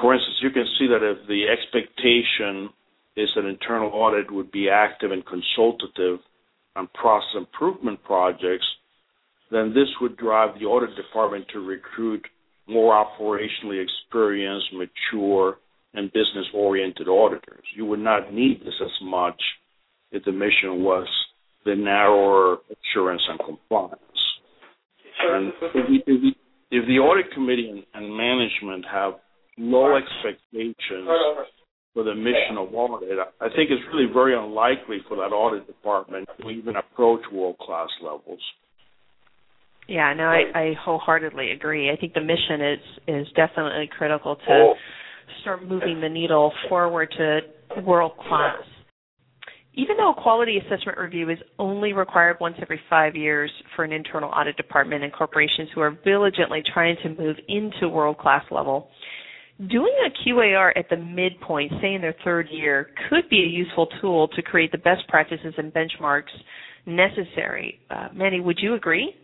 for 0.00 0.14
instance, 0.14 0.36
you 0.42 0.50
can 0.50 0.66
see 0.78 0.86
that 0.88 1.02
if 1.02 1.26
the 1.28 1.44
expectation 1.48 2.70
is 3.16 3.28
that 3.34 3.44
internal 3.44 3.90
audit 3.92 4.30
would 4.30 4.50
be 4.50 4.68
active 4.68 5.10
and 5.10 5.24
consultative 5.26 6.20
on 6.76 6.88
process 6.94 7.36
improvement 7.36 8.02
projects, 8.04 8.66
then 9.50 9.70
this 9.74 9.88
would 10.00 10.16
drive 10.16 10.58
the 10.58 10.66
audit 10.66 10.94
department 10.96 11.46
to 11.52 11.60
recruit 11.60 12.24
more 12.68 12.94
operationally 12.94 13.82
experienced, 13.82 14.66
mature, 14.72 15.58
and 15.94 16.12
business 16.12 16.46
oriented 16.54 17.08
auditors. 17.08 17.64
You 17.74 17.84
would 17.86 17.98
not 17.98 18.32
need 18.32 18.60
this 18.60 18.74
as 18.80 18.92
much 19.02 19.40
if 20.12 20.24
the 20.24 20.32
mission 20.32 20.84
was 20.84 21.06
the 21.64 21.74
narrower 21.74 22.58
assurance 22.70 23.22
and 23.28 23.40
compliance. 23.40 24.00
And 25.22 25.52
if, 25.74 26.02
if, 26.06 26.34
if 26.70 26.86
the 26.86 26.98
audit 26.98 27.32
committee 27.32 27.68
and, 27.70 27.84
and 27.94 28.16
management 28.16 28.84
have 28.90 29.14
low 29.58 29.96
expectations 29.96 31.08
for 31.92 32.04
the 32.04 32.14
mission 32.14 32.56
of 32.56 32.72
audit, 32.72 33.18
I 33.40 33.48
think 33.48 33.70
it's 33.70 33.82
really 33.92 34.10
very 34.12 34.36
unlikely 34.36 34.98
for 35.08 35.16
that 35.16 35.34
audit 35.34 35.66
department 35.66 36.28
to 36.40 36.50
even 36.50 36.76
approach 36.76 37.20
world 37.32 37.58
class 37.58 37.88
levels. 38.02 38.40
Yeah, 39.90 40.14
no, 40.14 40.26
I, 40.26 40.42
I 40.54 40.74
wholeheartedly 40.80 41.50
agree. 41.50 41.90
I 41.90 41.96
think 41.96 42.14
the 42.14 42.20
mission 42.20 42.60
is 42.60 42.78
is 43.08 43.26
definitely 43.34 43.90
critical 43.98 44.36
to 44.36 44.72
start 45.42 45.66
moving 45.66 46.00
the 46.00 46.08
needle 46.08 46.52
forward 46.68 47.12
to 47.18 47.40
world 47.82 48.12
class. 48.28 48.62
Even 49.74 49.96
though 49.96 50.12
a 50.12 50.22
quality 50.22 50.58
assessment 50.58 50.96
review 50.96 51.28
is 51.30 51.38
only 51.58 51.92
required 51.92 52.36
once 52.40 52.54
every 52.62 52.80
five 52.88 53.16
years 53.16 53.50
for 53.74 53.84
an 53.84 53.90
internal 53.90 54.30
audit 54.30 54.56
department 54.56 55.02
and 55.02 55.12
corporations 55.12 55.68
who 55.74 55.80
are 55.80 55.90
diligently 56.04 56.62
trying 56.72 56.96
to 57.02 57.08
move 57.08 57.36
into 57.48 57.88
world 57.88 58.18
class 58.18 58.44
level, 58.52 58.90
doing 59.68 59.94
a 60.06 60.28
QAR 60.28 60.70
at 60.76 60.88
the 60.88 60.96
midpoint, 60.98 61.72
say 61.82 61.94
in 61.94 62.00
their 62.00 62.14
third 62.22 62.46
year, 62.48 62.90
could 63.08 63.28
be 63.28 63.42
a 63.42 63.48
useful 63.48 63.88
tool 64.00 64.28
to 64.28 64.42
create 64.42 64.70
the 64.70 64.78
best 64.78 65.02
practices 65.08 65.54
and 65.58 65.72
benchmarks 65.72 66.30
necessary. 66.86 67.80
Uh, 67.90 68.06
Manny, 68.14 68.38
would 68.38 68.58
you 68.62 68.74
agree? 68.74 69.16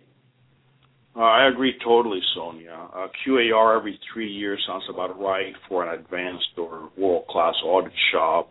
Uh, 1.16 1.22
I 1.22 1.48
agree 1.48 1.74
totally, 1.82 2.20
Sonia. 2.34 2.88
Uh, 2.94 3.06
QAR 3.24 3.78
every 3.78 3.98
three 4.12 4.30
years 4.30 4.62
sounds 4.68 4.84
about 4.90 5.18
right 5.18 5.54
for 5.66 5.82
an 5.82 5.98
advanced 5.98 6.58
or 6.58 6.90
world-class 6.98 7.54
audit 7.64 7.92
shop. 8.12 8.50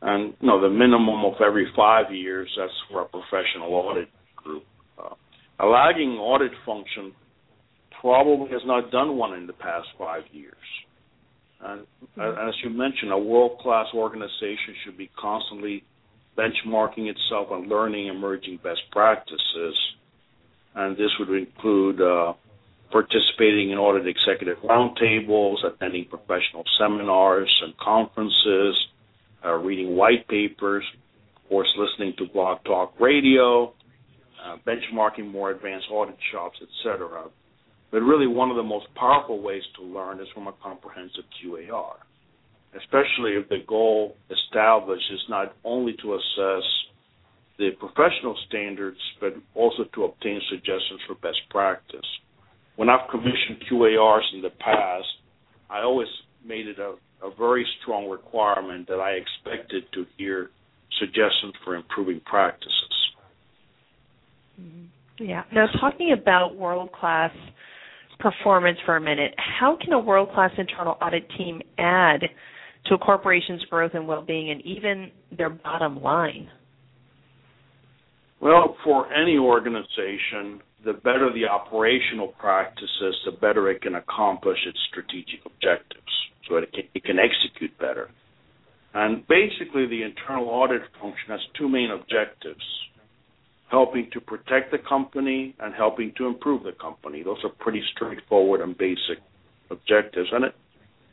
And, 0.00 0.34
you 0.40 0.46
know, 0.46 0.60
the 0.60 0.70
minimum 0.70 1.24
of 1.24 1.34
every 1.44 1.66
five 1.76 2.14
years, 2.14 2.48
that's 2.56 2.72
for 2.88 3.02
a 3.02 3.06
professional 3.06 3.74
audit 3.74 4.08
group. 4.36 4.64
Uh, 4.96 5.14
a 5.58 5.66
lagging 5.66 6.10
audit 6.10 6.52
function 6.64 7.12
probably 8.00 8.50
has 8.52 8.62
not 8.64 8.92
done 8.92 9.16
one 9.16 9.34
in 9.34 9.48
the 9.48 9.52
past 9.52 9.88
five 9.98 10.22
years. 10.30 10.54
And 11.60 11.86
mm-hmm. 12.16 12.48
as 12.48 12.54
you 12.62 12.70
mentioned, 12.70 13.10
a 13.10 13.18
world-class 13.18 13.88
organization 13.94 14.76
should 14.84 14.96
be 14.96 15.10
constantly 15.18 15.82
benchmarking 16.38 17.10
itself 17.10 17.48
and 17.50 17.66
learning 17.66 18.06
emerging 18.06 18.60
best 18.62 18.82
practices– 18.92 19.76
and 20.74 20.96
this 20.96 21.10
would 21.18 21.30
include 21.30 22.00
uh, 22.00 22.32
participating 22.90 23.70
in 23.70 23.78
audit 23.78 24.06
executive 24.06 24.58
roundtables, 24.58 25.64
attending 25.64 26.06
professional 26.06 26.64
seminars 26.78 27.50
and 27.64 27.76
conferences, 27.78 28.76
uh, 29.44 29.54
reading 29.54 29.96
white 29.96 30.26
papers, 30.28 30.84
of 31.36 31.48
course, 31.48 31.68
listening 31.76 32.14
to 32.18 32.26
blog 32.26 32.62
talk 32.64 32.94
radio, 33.00 33.72
uh, 34.44 34.56
benchmarking 34.66 35.30
more 35.30 35.50
advanced 35.50 35.86
audit 35.90 36.16
shops, 36.32 36.58
etc. 36.62 37.24
But 37.90 38.02
really, 38.02 38.26
one 38.26 38.50
of 38.50 38.56
the 38.56 38.62
most 38.62 38.86
powerful 38.94 39.40
ways 39.40 39.62
to 39.76 39.82
learn 39.82 40.20
is 40.20 40.28
from 40.34 40.46
a 40.46 40.52
comprehensive 40.62 41.24
QAR, 41.42 41.94
especially 42.76 43.32
if 43.32 43.48
the 43.48 43.58
goal 43.66 44.16
established 44.30 45.10
is 45.12 45.20
not 45.28 45.54
only 45.64 45.94
to 46.02 46.14
assess 46.14 46.64
the 47.60 47.70
professional 47.78 48.34
standards, 48.48 48.98
but 49.20 49.34
also 49.54 49.84
to 49.94 50.04
obtain 50.04 50.40
suggestions 50.48 51.00
for 51.06 51.14
best 51.16 51.38
practice. 51.50 52.06
when 52.76 52.88
I've 52.88 53.10
commissioned 53.10 53.62
QARs 53.70 54.24
in 54.32 54.40
the 54.40 54.48
past, 54.48 55.06
I 55.68 55.82
always 55.82 56.08
made 56.42 56.66
it 56.66 56.78
a, 56.78 56.94
a 57.22 57.30
very 57.38 57.66
strong 57.82 58.08
requirement 58.08 58.88
that 58.88 58.98
I 58.98 59.20
expected 59.20 59.84
to 59.92 60.06
hear 60.16 60.48
suggestions 60.98 61.52
for 61.62 61.76
improving 61.76 62.22
practices. 62.24 62.96
Mm-hmm. 64.58 65.24
Yeah. 65.24 65.42
Now, 65.52 65.66
talking 65.78 66.12
about 66.18 66.56
world 66.56 66.90
class 66.92 67.32
performance 68.18 68.78
for 68.86 68.96
a 68.96 69.00
minute, 69.00 69.34
how 69.36 69.76
can 69.78 69.92
a 69.92 69.98
world 69.98 70.30
class 70.32 70.50
internal 70.56 70.96
audit 71.02 71.28
team 71.36 71.60
add 71.76 72.22
to 72.86 72.94
a 72.94 72.98
corporation's 72.98 73.62
growth 73.66 73.92
and 73.92 74.08
well 74.08 74.22
being 74.22 74.50
and 74.50 74.62
even 74.62 75.10
their 75.36 75.50
bottom 75.50 76.02
line? 76.02 76.48
Well, 78.40 78.76
for 78.82 79.12
any 79.12 79.36
organization, 79.36 80.62
the 80.84 80.94
better 80.94 81.30
the 81.32 81.46
operational 81.46 82.28
practices, 82.28 83.14
the 83.26 83.32
better 83.32 83.70
it 83.70 83.82
can 83.82 83.96
accomplish 83.96 84.58
its 84.66 84.78
strategic 84.88 85.44
objectives, 85.44 86.12
so 86.48 86.56
it 86.56 86.72
can, 86.72 86.84
it 86.94 87.04
can 87.04 87.18
execute 87.18 87.76
better. 87.78 88.10
And 88.94 89.26
basically, 89.28 89.86
the 89.86 90.02
internal 90.02 90.48
audit 90.48 90.82
function 91.00 91.28
has 91.28 91.40
two 91.56 91.68
main 91.68 91.90
objectives 91.90 92.64
helping 93.70 94.10
to 94.12 94.20
protect 94.20 94.72
the 94.72 94.78
company 94.78 95.54
and 95.60 95.74
helping 95.74 96.12
to 96.16 96.26
improve 96.26 96.64
the 96.64 96.72
company. 96.72 97.22
Those 97.22 97.38
are 97.44 97.50
pretty 97.50 97.82
straightforward 97.94 98.60
and 98.62 98.76
basic 98.76 99.18
objectives. 99.70 100.28
And 100.32 100.46
it, 100.46 100.54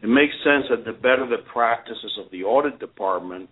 it 0.02 0.08
makes 0.08 0.34
sense 0.44 0.66
that 0.72 0.84
the 0.84 0.94
better 0.94 1.28
the 1.30 1.44
practices 1.54 2.18
of 2.18 2.32
the 2.32 2.44
audit 2.44 2.80
department, 2.80 3.50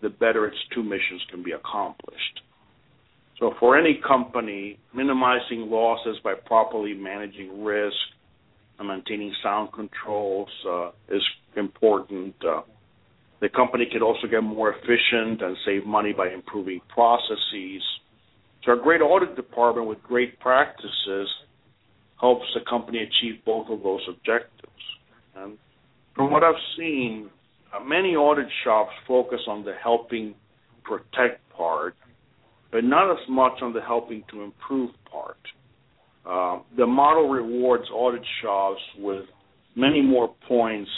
the 0.00 0.08
better 0.08 0.46
its 0.46 0.56
two 0.74 0.82
missions 0.82 1.22
can 1.30 1.42
be 1.42 1.52
accomplished. 1.52 2.40
So 3.40 3.54
for 3.58 3.76
any 3.76 3.98
company, 4.06 4.78
minimizing 4.94 5.70
losses 5.70 6.18
by 6.22 6.34
properly 6.34 6.92
managing 6.92 7.64
risk 7.64 7.96
and 8.78 8.88
maintaining 8.88 9.34
sound 9.42 9.72
controls 9.72 10.50
uh, 10.68 10.90
is 11.08 11.22
important. 11.56 12.34
Uh, 12.46 12.60
the 13.40 13.48
company 13.48 13.86
can 13.90 14.02
also 14.02 14.26
get 14.30 14.42
more 14.42 14.74
efficient 14.74 15.40
and 15.40 15.56
save 15.64 15.86
money 15.86 16.12
by 16.12 16.28
improving 16.28 16.80
processes. 16.88 17.82
So 18.64 18.72
a 18.72 18.76
great 18.76 19.00
audit 19.00 19.36
department 19.36 19.88
with 19.88 20.02
great 20.02 20.38
practices 20.38 21.28
helps 22.20 22.44
the 22.54 22.60
company 22.68 22.98
achieve 22.98 23.42
both 23.46 23.70
of 23.70 23.82
those 23.82 24.02
objectives. 24.06 24.84
And 25.34 25.56
from 26.14 26.30
what 26.30 26.44
I've 26.44 26.60
seen, 26.76 27.30
uh, 27.74 27.82
many 27.82 28.16
audit 28.16 28.48
shops 28.64 28.92
focus 29.08 29.40
on 29.48 29.64
the 29.64 29.72
helping 29.82 30.34
protect 30.84 31.40
part 31.56 31.94
but 32.72 32.84
not 32.84 33.10
as 33.10 33.28
much 33.28 33.62
on 33.62 33.72
the 33.72 33.80
helping 33.80 34.22
to 34.30 34.42
improve 34.42 34.90
part. 35.10 35.36
Uh, 36.24 36.60
the 36.76 36.86
model 36.86 37.28
rewards 37.28 37.84
audit 37.92 38.22
shops 38.42 38.80
with 38.98 39.24
many 39.74 40.02
more 40.02 40.34
points 40.46 40.90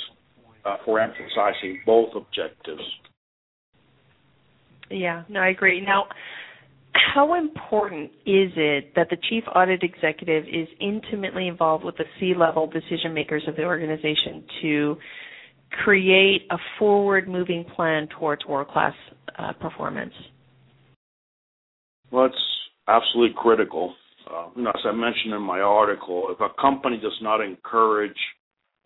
uh, 0.65 0.77
for 0.85 1.01
emphasizing 1.01 1.81
both 1.87 2.11
objectives. 2.15 2.83
Yeah, 4.91 5.23
no, 5.29 5.41
I 5.41 5.49
agree. 5.49 5.81
Now, 5.81 6.07
how 6.95 7.35
important 7.35 8.11
is 8.27 8.53
it 8.57 8.95
that 8.95 9.09
the 9.11 9.17
chief 9.29 9.45
audit 9.55 9.83
executive 9.83 10.45
is 10.45 10.69
intimately 10.81 11.49
involved 11.49 11.85
with 11.85 11.97
the 11.97 12.05
C-level 12.21 12.67
decision 12.67 13.15
makers 13.15 13.45
of 13.47 13.57
the 13.57 13.65
organization 13.65 14.45
to 14.61 14.97
create 15.71 16.43
a 16.51 16.59
forward-moving 16.79 17.65
plan 17.75 18.09
towards 18.19 18.45
world-class 18.45 18.95
uh, 19.39 19.53
performance? 19.55 20.13
Well, 22.13 22.27
it's 22.27 22.37
absolutely 22.89 23.35
critical. 23.37 23.95
Uh, 24.31 24.49
you 24.55 24.63
know, 24.63 24.71
as 24.71 24.83
I 24.85 24.93
mentioned 24.93 25.33
in 25.33 25.43
my 25.43 25.61
article, 25.61 26.27
if 26.29 26.39
a 26.41 26.49
company 26.61 26.99
does 26.99 27.19
not 27.23 27.41
encourage 27.41 28.17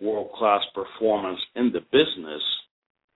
world-class 0.00 0.62
performance 0.74 1.40
in 1.56 1.72
the 1.72 1.80
business, 1.80 2.42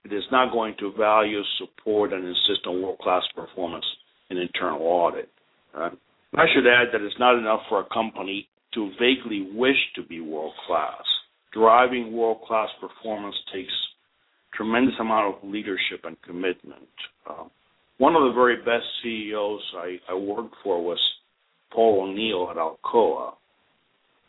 it 0.05 0.13
is 0.13 0.25
not 0.33 0.53
going 0.53 0.75
to 0.81 0.93
value, 0.99 1.41
support, 1.59 2.13
and 2.13 2.27
insist 2.27 2.67
on 2.67 2.83
world-class 2.83 3.23
performance 3.37 3.85
in 4.31 4.39
internal 4.39 4.83
audit. 4.83 5.31
Uh, 5.75 5.91
I 6.37 6.47
should 6.53 6.67
add 6.67 6.89
that 6.93 7.03
it's 7.03 7.19
not 7.19 7.39
enough 7.39 7.61
for 7.69 7.81
a 7.81 7.95
company 7.95 8.49
to 8.75 8.91
vaguely 9.01 9.49
wish 9.55 9.77
to 9.95 10.03
be 10.03 10.21
world-class. 10.21 11.05
Driving 11.53 12.13
world-class 12.13 12.69
performance 12.81 13.37
takes 13.53 13.73
tremendous 14.55 14.95
amount 15.01 15.37
of 15.37 15.49
leadership 15.49 16.05
and 16.05 16.21
commitment. 16.23 16.89
Uh, 17.29 17.45
one 18.01 18.17
of 18.17 18.23
the 18.23 18.33
very 18.33 18.57
best 18.57 18.87
CEOs 19.03 19.61
I, 19.77 19.99
I 20.09 20.15
worked 20.15 20.55
for 20.65 20.83
was 20.83 20.99
Paul 21.71 22.09
O'Neill 22.09 22.49
at 22.51 22.57
Alcoa. 22.57 23.35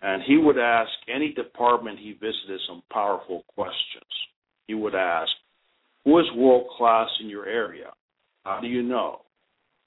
And 0.01 0.21
he 0.27 0.35
would 0.35 0.57
ask 0.57 0.91
any 1.07 1.31
department 1.31 1.97
he 1.97 2.11
visited 2.11 2.59
some 2.67 2.83
powerful 2.91 3.45
questions. 3.55 4.11
He 4.67 4.73
would 4.73 4.93
ask, 4.93 5.31
Who 6.03 6.19
is 6.19 6.25
world 6.35 6.67
class 6.77 7.07
in 7.21 7.29
your 7.29 7.45
area? 7.45 7.91
How 8.43 8.59
do 8.59 8.67
you 8.67 8.83
know? 8.83 9.21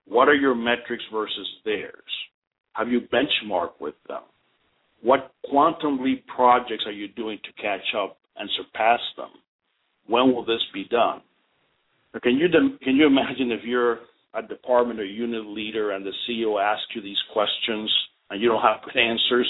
What 0.06 0.28
are 0.28 0.34
your 0.34 0.54
metrics 0.54 1.04
versus 1.12 1.46
theirs? 1.66 1.92
Have 2.72 2.88
you 2.88 3.02
benchmarked 3.02 3.80
with 3.80 3.96
them? 4.08 4.22
What 5.02 5.30
quantum 5.50 6.02
leap 6.02 6.24
projects 6.26 6.84
are 6.86 6.92
you 6.92 7.08
doing 7.08 7.38
to 7.44 7.62
catch 7.62 7.84
up 7.94 8.16
and 8.38 8.48
surpass 8.56 9.00
them? 9.18 9.30
When 10.06 10.32
will 10.32 10.46
this 10.46 10.62
be 10.72 10.84
done? 10.84 11.20
Can 12.22 12.37
you 12.37 12.48
can 12.83 12.96
you 12.96 13.07
imagine 13.07 13.50
if 13.50 13.64
you're 13.64 13.98
a 14.35 14.42
department 14.42 15.00
or 15.00 15.05
unit 15.05 15.46
leader 15.46 15.92
and 15.92 16.05
the 16.05 16.12
CEO 16.29 16.62
asks 16.62 16.87
you 16.94 17.03
these 17.03 17.20
questions 17.33 17.92
and 18.31 18.40
you 18.40 18.48
don't 18.48 18.62
have 18.62 18.83
good 18.85 19.00
answers? 19.00 19.48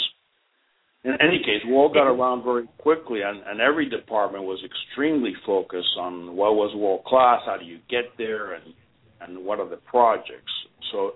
In 1.05 1.13
any 1.21 1.39
case, 1.41 1.61
we 1.67 1.75
all 1.75 1.93
got 1.93 2.07
around 2.07 2.45
very 2.45 2.67
quickly, 2.79 3.21
and, 3.21 3.43
and 3.47 3.61
every 3.61 3.91
department 3.91 4.45
was 4.45 4.59
extremely 4.65 5.35
focused 5.45 5.99
on 5.99 6.35
what 6.35 6.55
was 6.55 6.75
world 6.75 7.05
class, 7.05 7.43
how 7.45 7.59
do 7.59 7.67
you 7.67 7.79
get 7.91 8.05
there, 8.17 8.55
and 8.55 8.73
and 9.21 9.45
what 9.45 9.61
are 9.61 9.69
the 9.69 9.77
projects. 9.77 10.53
So, 10.93 11.13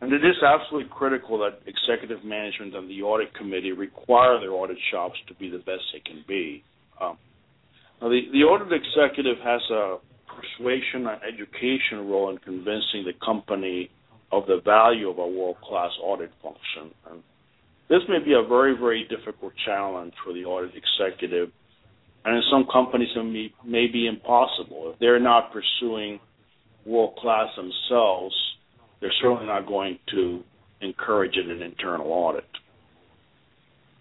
and 0.00 0.12
it 0.12 0.24
is 0.24 0.36
absolutely 0.42 0.88
critical 0.92 1.38
that 1.38 1.60
executive 1.66 2.24
management 2.24 2.76
and 2.76 2.88
the 2.88 3.02
audit 3.02 3.34
committee 3.34 3.72
require 3.72 4.38
their 4.38 4.52
audit 4.52 4.78
shops 4.92 5.16
to 5.26 5.34
be 5.34 5.50
the 5.50 5.58
best 5.58 5.82
they 5.92 6.00
can 6.00 6.24
be. 6.28 6.62
Um, 7.00 7.18
now, 8.00 8.08
the 8.08 8.20
the 8.32 8.44
audit 8.44 8.72
executive 8.72 9.38
has 9.42 9.60
a 9.72 9.96
persuasion 10.38 11.06
and 11.06 11.20
education 11.22 12.08
role 12.08 12.30
in 12.30 12.38
convincing 12.38 13.04
the 13.04 13.14
company 13.24 13.90
of 14.30 14.46
the 14.46 14.60
value 14.64 15.08
of 15.08 15.18
a 15.18 15.26
world-class 15.26 15.90
audit 16.02 16.30
function. 16.42 16.94
And 17.10 17.22
this 17.88 18.00
may 18.08 18.18
be 18.24 18.34
a 18.34 18.46
very, 18.46 18.76
very 18.76 19.08
difficult 19.08 19.52
challenge 19.64 20.12
for 20.24 20.32
the 20.32 20.44
audit 20.44 20.72
executive, 20.74 21.50
and 22.24 22.36
in 22.36 22.42
some 22.50 22.66
companies 22.70 23.08
it 23.16 23.52
may, 23.64 23.86
be 23.86 24.06
impossible. 24.06 24.92
If 24.92 24.98
they're 24.98 25.20
not 25.20 25.52
pursuing 25.52 26.20
world-class 26.84 27.48
themselves, 27.56 28.34
they're 29.00 29.12
certainly 29.22 29.46
not 29.46 29.66
going 29.66 29.98
to 30.10 30.42
encourage 30.80 31.36
it 31.36 31.48
in 31.48 31.62
internal 31.62 32.12
audit. 32.12 32.44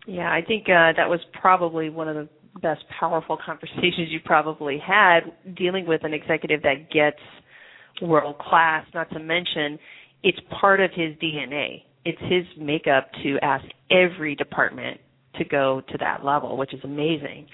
Yeah, 0.05 0.31
I 0.31 0.41
think 0.41 0.63
uh, 0.63 0.93
that 0.95 1.09
was 1.09 1.19
probably 1.39 1.89
one 1.89 2.07
of 2.07 2.15
the 2.15 2.29
best 2.57 2.81
powerful 2.99 3.37
conversations 3.43 4.09
you 4.09 4.19
probably 4.23 4.79
had 4.85 5.21
dealing 5.55 5.87
with 5.87 6.03
an 6.03 6.13
executive 6.13 6.61
that 6.63 6.91
gets 6.91 7.19
world 8.01 8.37
class, 8.37 8.85
not 8.93 9.09
to 9.11 9.19
mention 9.19 9.79
it's 10.23 10.39
part 10.59 10.79
of 10.79 10.91
his 10.93 11.15
DNA. 11.17 11.83
It's 12.05 12.21
his 12.21 12.45
makeup 12.57 13.09
to 13.23 13.37
ask 13.41 13.65
every 13.91 14.35
department 14.35 14.99
to 15.37 15.45
go 15.45 15.81
to 15.89 15.97
that 15.99 16.23
level, 16.23 16.57
which 16.57 16.73
is 16.73 16.79
amazing. 16.83 17.47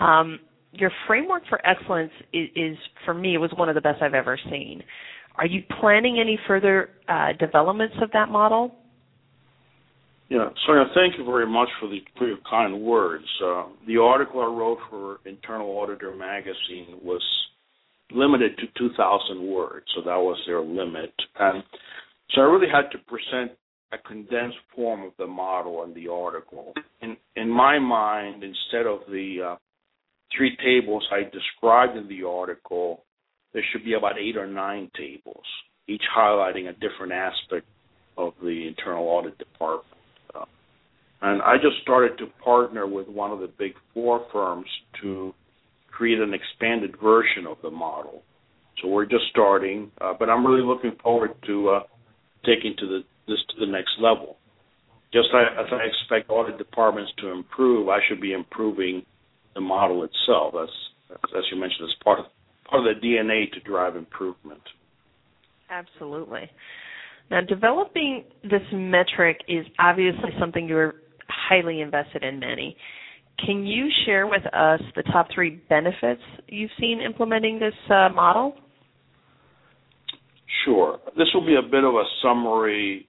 Um, 0.00 0.40
your 0.72 0.90
framework 1.06 1.42
for 1.48 1.64
excellence 1.66 2.12
is, 2.32 2.48
is, 2.54 2.76
for 3.04 3.14
me, 3.14 3.34
it 3.34 3.38
was 3.38 3.50
one 3.56 3.68
of 3.68 3.74
the 3.74 3.80
best 3.80 4.02
I've 4.02 4.14
ever 4.14 4.38
seen. 4.50 4.82
Are 5.36 5.46
you 5.46 5.62
planning 5.80 6.18
any 6.20 6.38
further 6.46 6.90
uh, 7.08 7.28
developments 7.38 7.94
of 8.02 8.10
that 8.12 8.28
model? 8.28 8.74
Yeah, 10.28 10.48
Sonia, 10.66 10.86
thank 10.94 11.16
you 11.18 11.24
very 11.24 11.46
much 11.46 11.68
for 11.80 11.88
the 11.88 12.00
for 12.18 12.26
your 12.26 12.38
kind 12.50 12.80
words. 12.80 13.24
Uh, 13.44 13.66
the 13.86 13.98
article 13.98 14.40
I 14.40 14.46
wrote 14.46 14.78
for 14.90 15.18
Internal 15.24 15.68
Auditor 15.78 16.14
magazine 16.16 16.98
was 17.02 17.22
limited 18.10 18.56
to 18.58 18.66
2,000 18.76 19.40
words, 19.46 19.86
so 19.94 20.02
that 20.02 20.16
was 20.16 20.38
their 20.46 20.60
limit. 20.60 21.12
And 21.38 21.62
so 22.30 22.40
I 22.40 22.44
really 22.44 22.70
had 22.70 22.90
to 22.90 22.98
present 23.06 23.52
a 23.92 23.98
condensed 23.98 24.56
form 24.74 25.04
of 25.04 25.12
the 25.16 25.28
model 25.28 25.84
in 25.84 25.94
the 25.94 26.08
article. 26.08 26.72
In 27.00 27.16
in 27.36 27.48
my 27.48 27.78
mind, 27.78 28.42
instead 28.42 28.86
of 28.86 29.00
the 29.08 29.52
uh, 29.52 29.56
three 30.36 30.56
tables 30.56 31.06
I 31.12 31.22
described 31.30 31.96
in 31.96 32.08
the 32.08 32.24
article, 32.24 33.04
there 33.52 33.64
should 33.70 33.84
be 33.84 33.94
about 33.94 34.18
eight 34.18 34.36
or 34.36 34.48
nine 34.48 34.90
tables, 34.96 35.44
each 35.86 36.02
highlighting 36.16 36.68
a 36.68 36.72
different 36.72 37.12
aspect 37.12 37.66
of 38.18 38.32
the 38.42 38.66
internal 38.66 39.06
audit 39.06 39.38
department. 39.38 39.95
And 41.22 41.40
I 41.42 41.56
just 41.56 41.80
started 41.82 42.18
to 42.18 42.26
partner 42.44 42.86
with 42.86 43.08
one 43.08 43.30
of 43.30 43.40
the 43.40 43.48
big 43.58 43.72
four 43.94 44.26
firms 44.32 44.66
to 45.02 45.34
create 45.90 46.18
an 46.18 46.34
expanded 46.34 46.96
version 47.02 47.46
of 47.48 47.56
the 47.62 47.70
model. 47.70 48.22
So 48.82 48.88
we're 48.88 49.06
just 49.06 49.24
starting, 49.30 49.90
uh, 50.00 50.12
but 50.18 50.28
I'm 50.28 50.46
really 50.46 50.62
looking 50.62 50.92
forward 51.02 51.30
to 51.46 51.70
uh, 51.70 51.80
taking 52.44 52.74
to 52.78 52.86
the, 52.86 53.00
this 53.26 53.38
to 53.50 53.64
the 53.64 53.72
next 53.72 53.92
level. 53.98 54.36
just 55.12 55.28
as 55.32 55.66
I 55.72 55.86
expect 55.86 56.30
audit 56.30 56.58
departments 56.58 57.12
to 57.18 57.28
improve, 57.28 57.88
I 57.88 58.00
should 58.06 58.20
be 58.20 58.32
improving 58.32 59.04
the 59.54 59.62
model 59.62 60.04
itself. 60.04 60.54
That's, 60.54 61.20
as 61.36 61.44
you 61.50 61.58
mentioned, 61.58 61.88
as 61.88 61.94
part 62.04 62.20
of 62.20 62.26
part 62.68 62.86
of 62.86 63.00
the 63.00 63.06
DNA 63.06 63.50
to 63.52 63.60
drive 63.60 63.96
improvement. 63.96 64.60
Absolutely. 65.70 66.50
Now, 67.30 67.40
developing 67.40 68.24
this 68.42 68.62
metric 68.72 69.40
is 69.48 69.64
obviously 69.78 70.30
something 70.38 70.68
you're 70.68 70.96
highly 71.28 71.80
invested 71.80 72.22
in, 72.22 72.38
Manny. 72.38 72.76
Can 73.44 73.66
you 73.66 73.88
share 74.04 74.26
with 74.26 74.46
us 74.54 74.80
the 74.94 75.02
top 75.04 75.28
three 75.34 75.60
benefits 75.68 76.22
you've 76.48 76.70
seen 76.80 77.00
implementing 77.00 77.58
this 77.58 77.74
uh, 77.90 78.08
model? 78.14 78.54
Sure. 80.64 80.98
This 81.16 81.28
will 81.34 81.44
be 81.44 81.56
a 81.56 81.62
bit 81.62 81.84
of 81.84 81.94
a 81.94 82.04
summary 82.22 83.08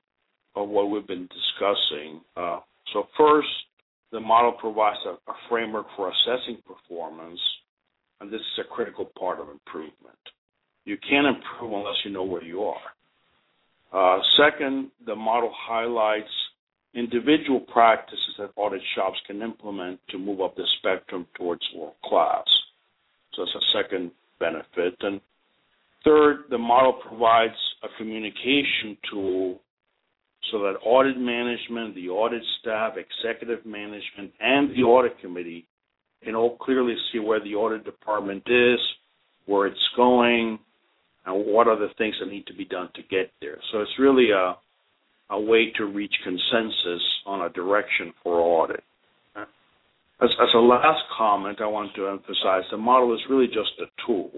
of 0.55 0.69
what 0.69 0.89
we've 0.89 1.07
been 1.07 1.27
discussing. 1.27 2.21
Uh, 2.35 2.59
so, 2.93 3.07
first, 3.17 3.47
the 4.11 4.19
model 4.19 4.53
provides 4.53 4.99
a, 5.05 5.33
framework 5.49 5.85
for 5.95 6.09
assessing 6.09 6.57
performance, 6.65 7.39
and 8.19 8.31
this 8.31 8.41
is 8.41 8.65
a 8.65 8.73
critical 8.73 9.09
part 9.17 9.39
of 9.39 9.49
improvement. 9.49 9.93
You 10.85 10.97
can't 11.09 11.27
improve 11.27 11.73
unless 11.73 11.95
you 12.05 12.11
know 12.11 12.23
where 12.23 12.43
you 12.43 12.63
are. 12.63 12.77
Uh, 13.93 14.19
second, 14.37 14.91
the 15.05 15.15
model 15.15 15.51
highlights 15.53 16.31
individual 16.93 17.59
practices 17.59 18.35
that 18.39 18.51
audit 18.55 18.81
shops 18.95 19.17
can 19.27 19.41
implement 19.41 19.99
to 20.09 20.17
move 20.17 20.41
up 20.41 20.55
the 20.55 20.65
spectrum 20.79 21.27
towards 21.35 21.61
world 21.75 21.93
class. 22.05 22.45
So 23.33 23.45
that's 23.45 23.55
a 23.55 23.77
second 23.77 24.11
benefit. 24.39 24.95
And 25.01 25.21
third, 26.03 26.45
the 26.49 26.57
model 26.57 26.93
provides 26.93 27.53
a 27.83 27.87
communication 27.97 28.97
tool 29.11 29.59
so 30.51 30.59
that 30.59 30.75
audit 30.83 31.17
management, 31.17 31.95
the 31.95 32.09
audit 32.09 32.43
staff, 32.61 32.93
executive 32.97 33.65
management, 33.65 34.31
and 34.39 34.69
the 34.71 34.83
audit 34.83 35.19
committee 35.19 35.65
can 36.23 36.35
all 36.35 36.57
clearly 36.57 36.95
see 37.11 37.19
where 37.19 37.39
the 37.43 37.53
audit 37.53 37.83
department 37.83 38.43
is, 38.47 38.79
where 39.45 39.67
it's 39.67 39.77
going, 39.95 40.57
and 41.25 41.45
what 41.45 41.67
are 41.67 41.77
the 41.77 41.89
things 41.97 42.15
that 42.19 42.29
need 42.29 42.47
to 42.47 42.53
be 42.53 42.65
done 42.65 42.89
to 42.95 43.01
get 43.03 43.31
there. 43.41 43.57
So 43.71 43.81
it's 43.81 43.91
really 43.99 44.31
a 44.31 44.55
a 45.29 45.39
way 45.39 45.71
to 45.75 45.85
reach 45.85 46.13
consensus 46.23 47.01
on 47.25 47.41
a 47.41 47.49
direction 47.49 48.13
for 48.23 48.39
audit. 48.39 48.83
As, 50.19 50.29
as 50.41 50.49
a 50.55 50.57
last 50.57 51.03
comment, 51.15 51.61
I 51.61 51.67
want 51.67 51.93
to 51.95 52.07
emphasize 52.07 52.63
the 52.71 52.77
model 52.77 53.13
is 53.13 53.21
really 53.29 53.47
just 53.47 53.71
a 53.79 53.85
tool. 54.05 54.31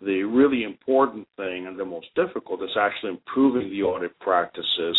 The 0.00 0.22
really 0.22 0.62
important 0.62 1.26
thing 1.36 1.66
and 1.66 1.78
the 1.78 1.84
most 1.84 2.06
difficult 2.14 2.62
is 2.62 2.76
actually 2.78 3.10
improving 3.10 3.70
the 3.70 3.82
audit 3.82 4.18
practices 4.20 4.98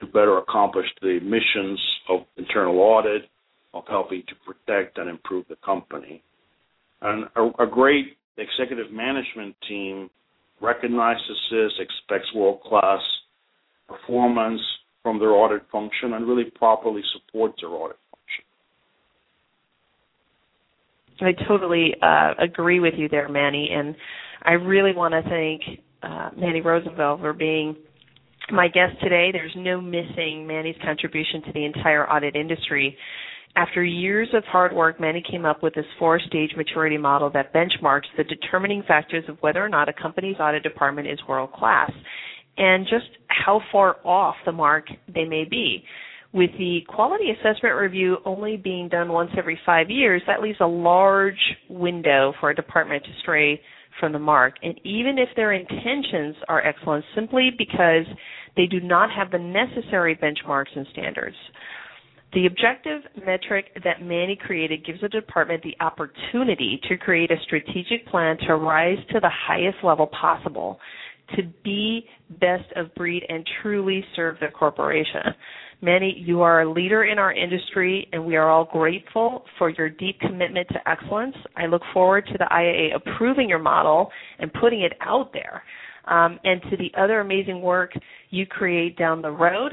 to 0.00 0.06
better 0.06 0.38
accomplish 0.38 0.86
the 1.02 1.18
missions 1.20 1.80
of 2.08 2.20
internal 2.36 2.78
audit, 2.78 3.22
of 3.74 3.84
helping 3.88 4.22
to 4.28 4.34
protect 4.46 4.98
and 4.98 5.08
improve 5.08 5.44
the 5.48 5.56
company. 5.64 6.22
And 7.02 7.24
a, 7.36 7.64
a 7.64 7.66
great 7.66 8.16
executive 8.36 8.92
management 8.92 9.54
team 9.68 10.10
recognizes 10.60 11.38
this, 11.50 11.72
expects 11.78 12.32
world 12.34 12.60
class 12.62 13.00
performance 13.90 14.60
from 15.02 15.18
their 15.18 15.32
audit 15.32 15.62
function 15.72 16.12
and 16.14 16.26
really 16.26 16.44
properly 16.44 17.02
support 17.12 17.52
their 17.60 17.70
audit 17.70 17.96
function. 18.10 18.44
I 21.20 21.32
totally 21.48 21.94
uh, 22.00 22.34
agree 22.42 22.80
with 22.80 22.94
you 22.96 23.08
there, 23.08 23.28
Manny, 23.28 23.70
and 23.72 23.94
I 24.42 24.52
really 24.52 24.94
want 24.94 25.12
to 25.12 25.22
thank 25.28 25.80
uh, 26.02 26.30
Manny 26.36 26.60
Rosenfeld 26.60 27.20
for 27.20 27.32
being 27.32 27.76
my 28.50 28.68
guest 28.68 29.00
today. 29.02 29.30
There's 29.32 29.52
no 29.56 29.80
missing 29.80 30.46
Manny's 30.46 30.76
contribution 30.82 31.42
to 31.42 31.52
the 31.52 31.64
entire 31.64 32.08
audit 32.10 32.36
industry. 32.36 32.96
After 33.56 33.84
years 33.84 34.28
of 34.32 34.44
hard 34.44 34.72
work, 34.72 35.00
Manny 35.00 35.22
came 35.28 35.44
up 35.44 35.62
with 35.62 35.74
this 35.74 35.84
four 35.98 36.20
stage 36.20 36.52
maturity 36.56 36.96
model 36.96 37.30
that 37.30 37.52
benchmarks 37.52 38.06
the 38.16 38.24
determining 38.24 38.82
factors 38.86 39.24
of 39.28 39.36
whether 39.40 39.62
or 39.62 39.68
not 39.68 39.88
a 39.88 39.92
company's 39.92 40.36
audit 40.38 40.62
department 40.62 41.08
is 41.08 41.18
world 41.28 41.52
class 41.52 41.90
and 42.60 42.86
just 42.86 43.06
how 43.28 43.60
far 43.72 43.96
off 44.04 44.36
the 44.44 44.52
mark 44.52 44.84
they 45.12 45.24
may 45.24 45.44
be. 45.44 45.82
With 46.32 46.50
the 46.58 46.80
quality 46.88 47.30
assessment 47.30 47.74
review 47.74 48.18
only 48.24 48.56
being 48.58 48.88
done 48.88 49.10
once 49.10 49.30
every 49.36 49.58
five 49.64 49.90
years, 49.90 50.22
that 50.26 50.42
leaves 50.42 50.58
a 50.60 50.66
large 50.66 51.40
window 51.70 52.34
for 52.38 52.50
a 52.50 52.54
department 52.54 53.02
to 53.02 53.10
stray 53.22 53.60
from 53.98 54.12
the 54.12 54.18
mark. 54.18 54.54
And 54.62 54.78
even 54.84 55.18
if 55.18 55.30
their 55.34 55.54
intentions 55.54 56.36
are 56.48 56.64
excellent, 56.64 57.04
simply 57.14 57.50
because 57.56 58.04
they 58.56 58.66
do 58.66 58.78
not 58.80 59.10
have 59.10 59.30
the 59.30 59.38
necessary 59.38 60.14
benchmarks 60.14 60.76
and 60.76 60.86
standards. 60.92 61.36
The 62.32 62.46
objective 62.46 63.02
metric 63.26 63.76
that 63.82 64.02
Manny 64.02 64.36
created 64.36 64.86
gives 64.86 65.00
the 65.00 65.08
department 65.08 65.64
the 65.64 65.74
opportunity 65.84 66.80
to 66.88 66.96
create 66.96 67.32
a 67.32 67.42
strategic 67.44 68.06
plan 68.06 68.36
to 68.46 68.54
rise 68.54 68.98
to 69.12 69.18
the 69.18 69.30
highest 69.30 69.78
level 69.82 70.06
possible 70.08 70.78
to 71.36 71.42
be 71.64 72.06
best 72.40 72.70
of 72.76 72.94
breed 72.94 73.24
and 73.28 73.48
truly 73.62 74.04
serve 74.14 74.36
the 74.40 74.48
corporation. 74.48 75.22
Manny, 75.82 76.14
you 76.18 76.42
are 76.42 76.62
a 76.62 76.70
leader 76.70 77.04
in 77.04 77.18
our 77.18 77.32
industry, 77.32 78.06
and 78.12 78.24
we 78.24 78.36
are 78.36 78.50
all 78.50 78.66
grateful 78.66 79.44
for 79.58 79.70
your 79.70 79.88
deep 79.88 80.20
commitment 80.20 80.68
to 80.68 80.88
excellence. 80.88 81.34
I 81.56 81.66
look 81.66 81.82
forward 81.94 82.26
to 82.26 82.38
the 82.38 82.46
IAA 82.50 82.94
approving 82.94 83.48
your 83.48 83.58
model 83.58 84.10
and 84.38 84.52
putting 84.52 84.82
it 84.82 84.92
out 85.00 85.32
there, 85.32 85.62
um, 86.04 86.38
and 86.44 86.60
to 86.70 86.76
the 86.76 86.92
other 87.00 87.20
amazing 87.20 87.62
work 87.62 87.92
you 88.28 88.44
create 88.44 88.98
down 88.98 89.22
the 89.22 89.30
road. 89.30 89.72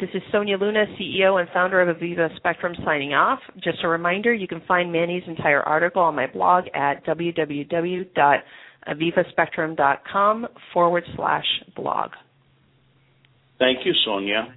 This 0.00 0.10
is 0.14 0.22
Sonia 0.30 0.56
Luna, 0.58 0.84
CEO 1.00 1.40
and 1.40 1.48
founder 1.52 1.80
of 1.80 1.96
Aviva 1.96 2.34
Spectrum, 2.36 2.74
signing 2.84 3.14
off. 3.14 3.40
Just 3.64 3.78
a 3.82 3.88
reminder, 3.88 4.32
you 4.32 4.46
can 4.46 4.62
find 4.68 4.92
Manny's 4.92 5.24
entire 5.26 5.62
article 5.62 6.02
on 6.02 6.14
my 6.14 6.26
blog 6.26 6.66
at 6.74 7.04
www 7.06 8.40
avivaspectrum.com 8.86 10.46
forward 10.72 11.04
slash 11.16 11.46
blog. 11.74 12.10
Thank 13.58 13.84
you, 13.84 13.92
Sonia. 14.04 14.54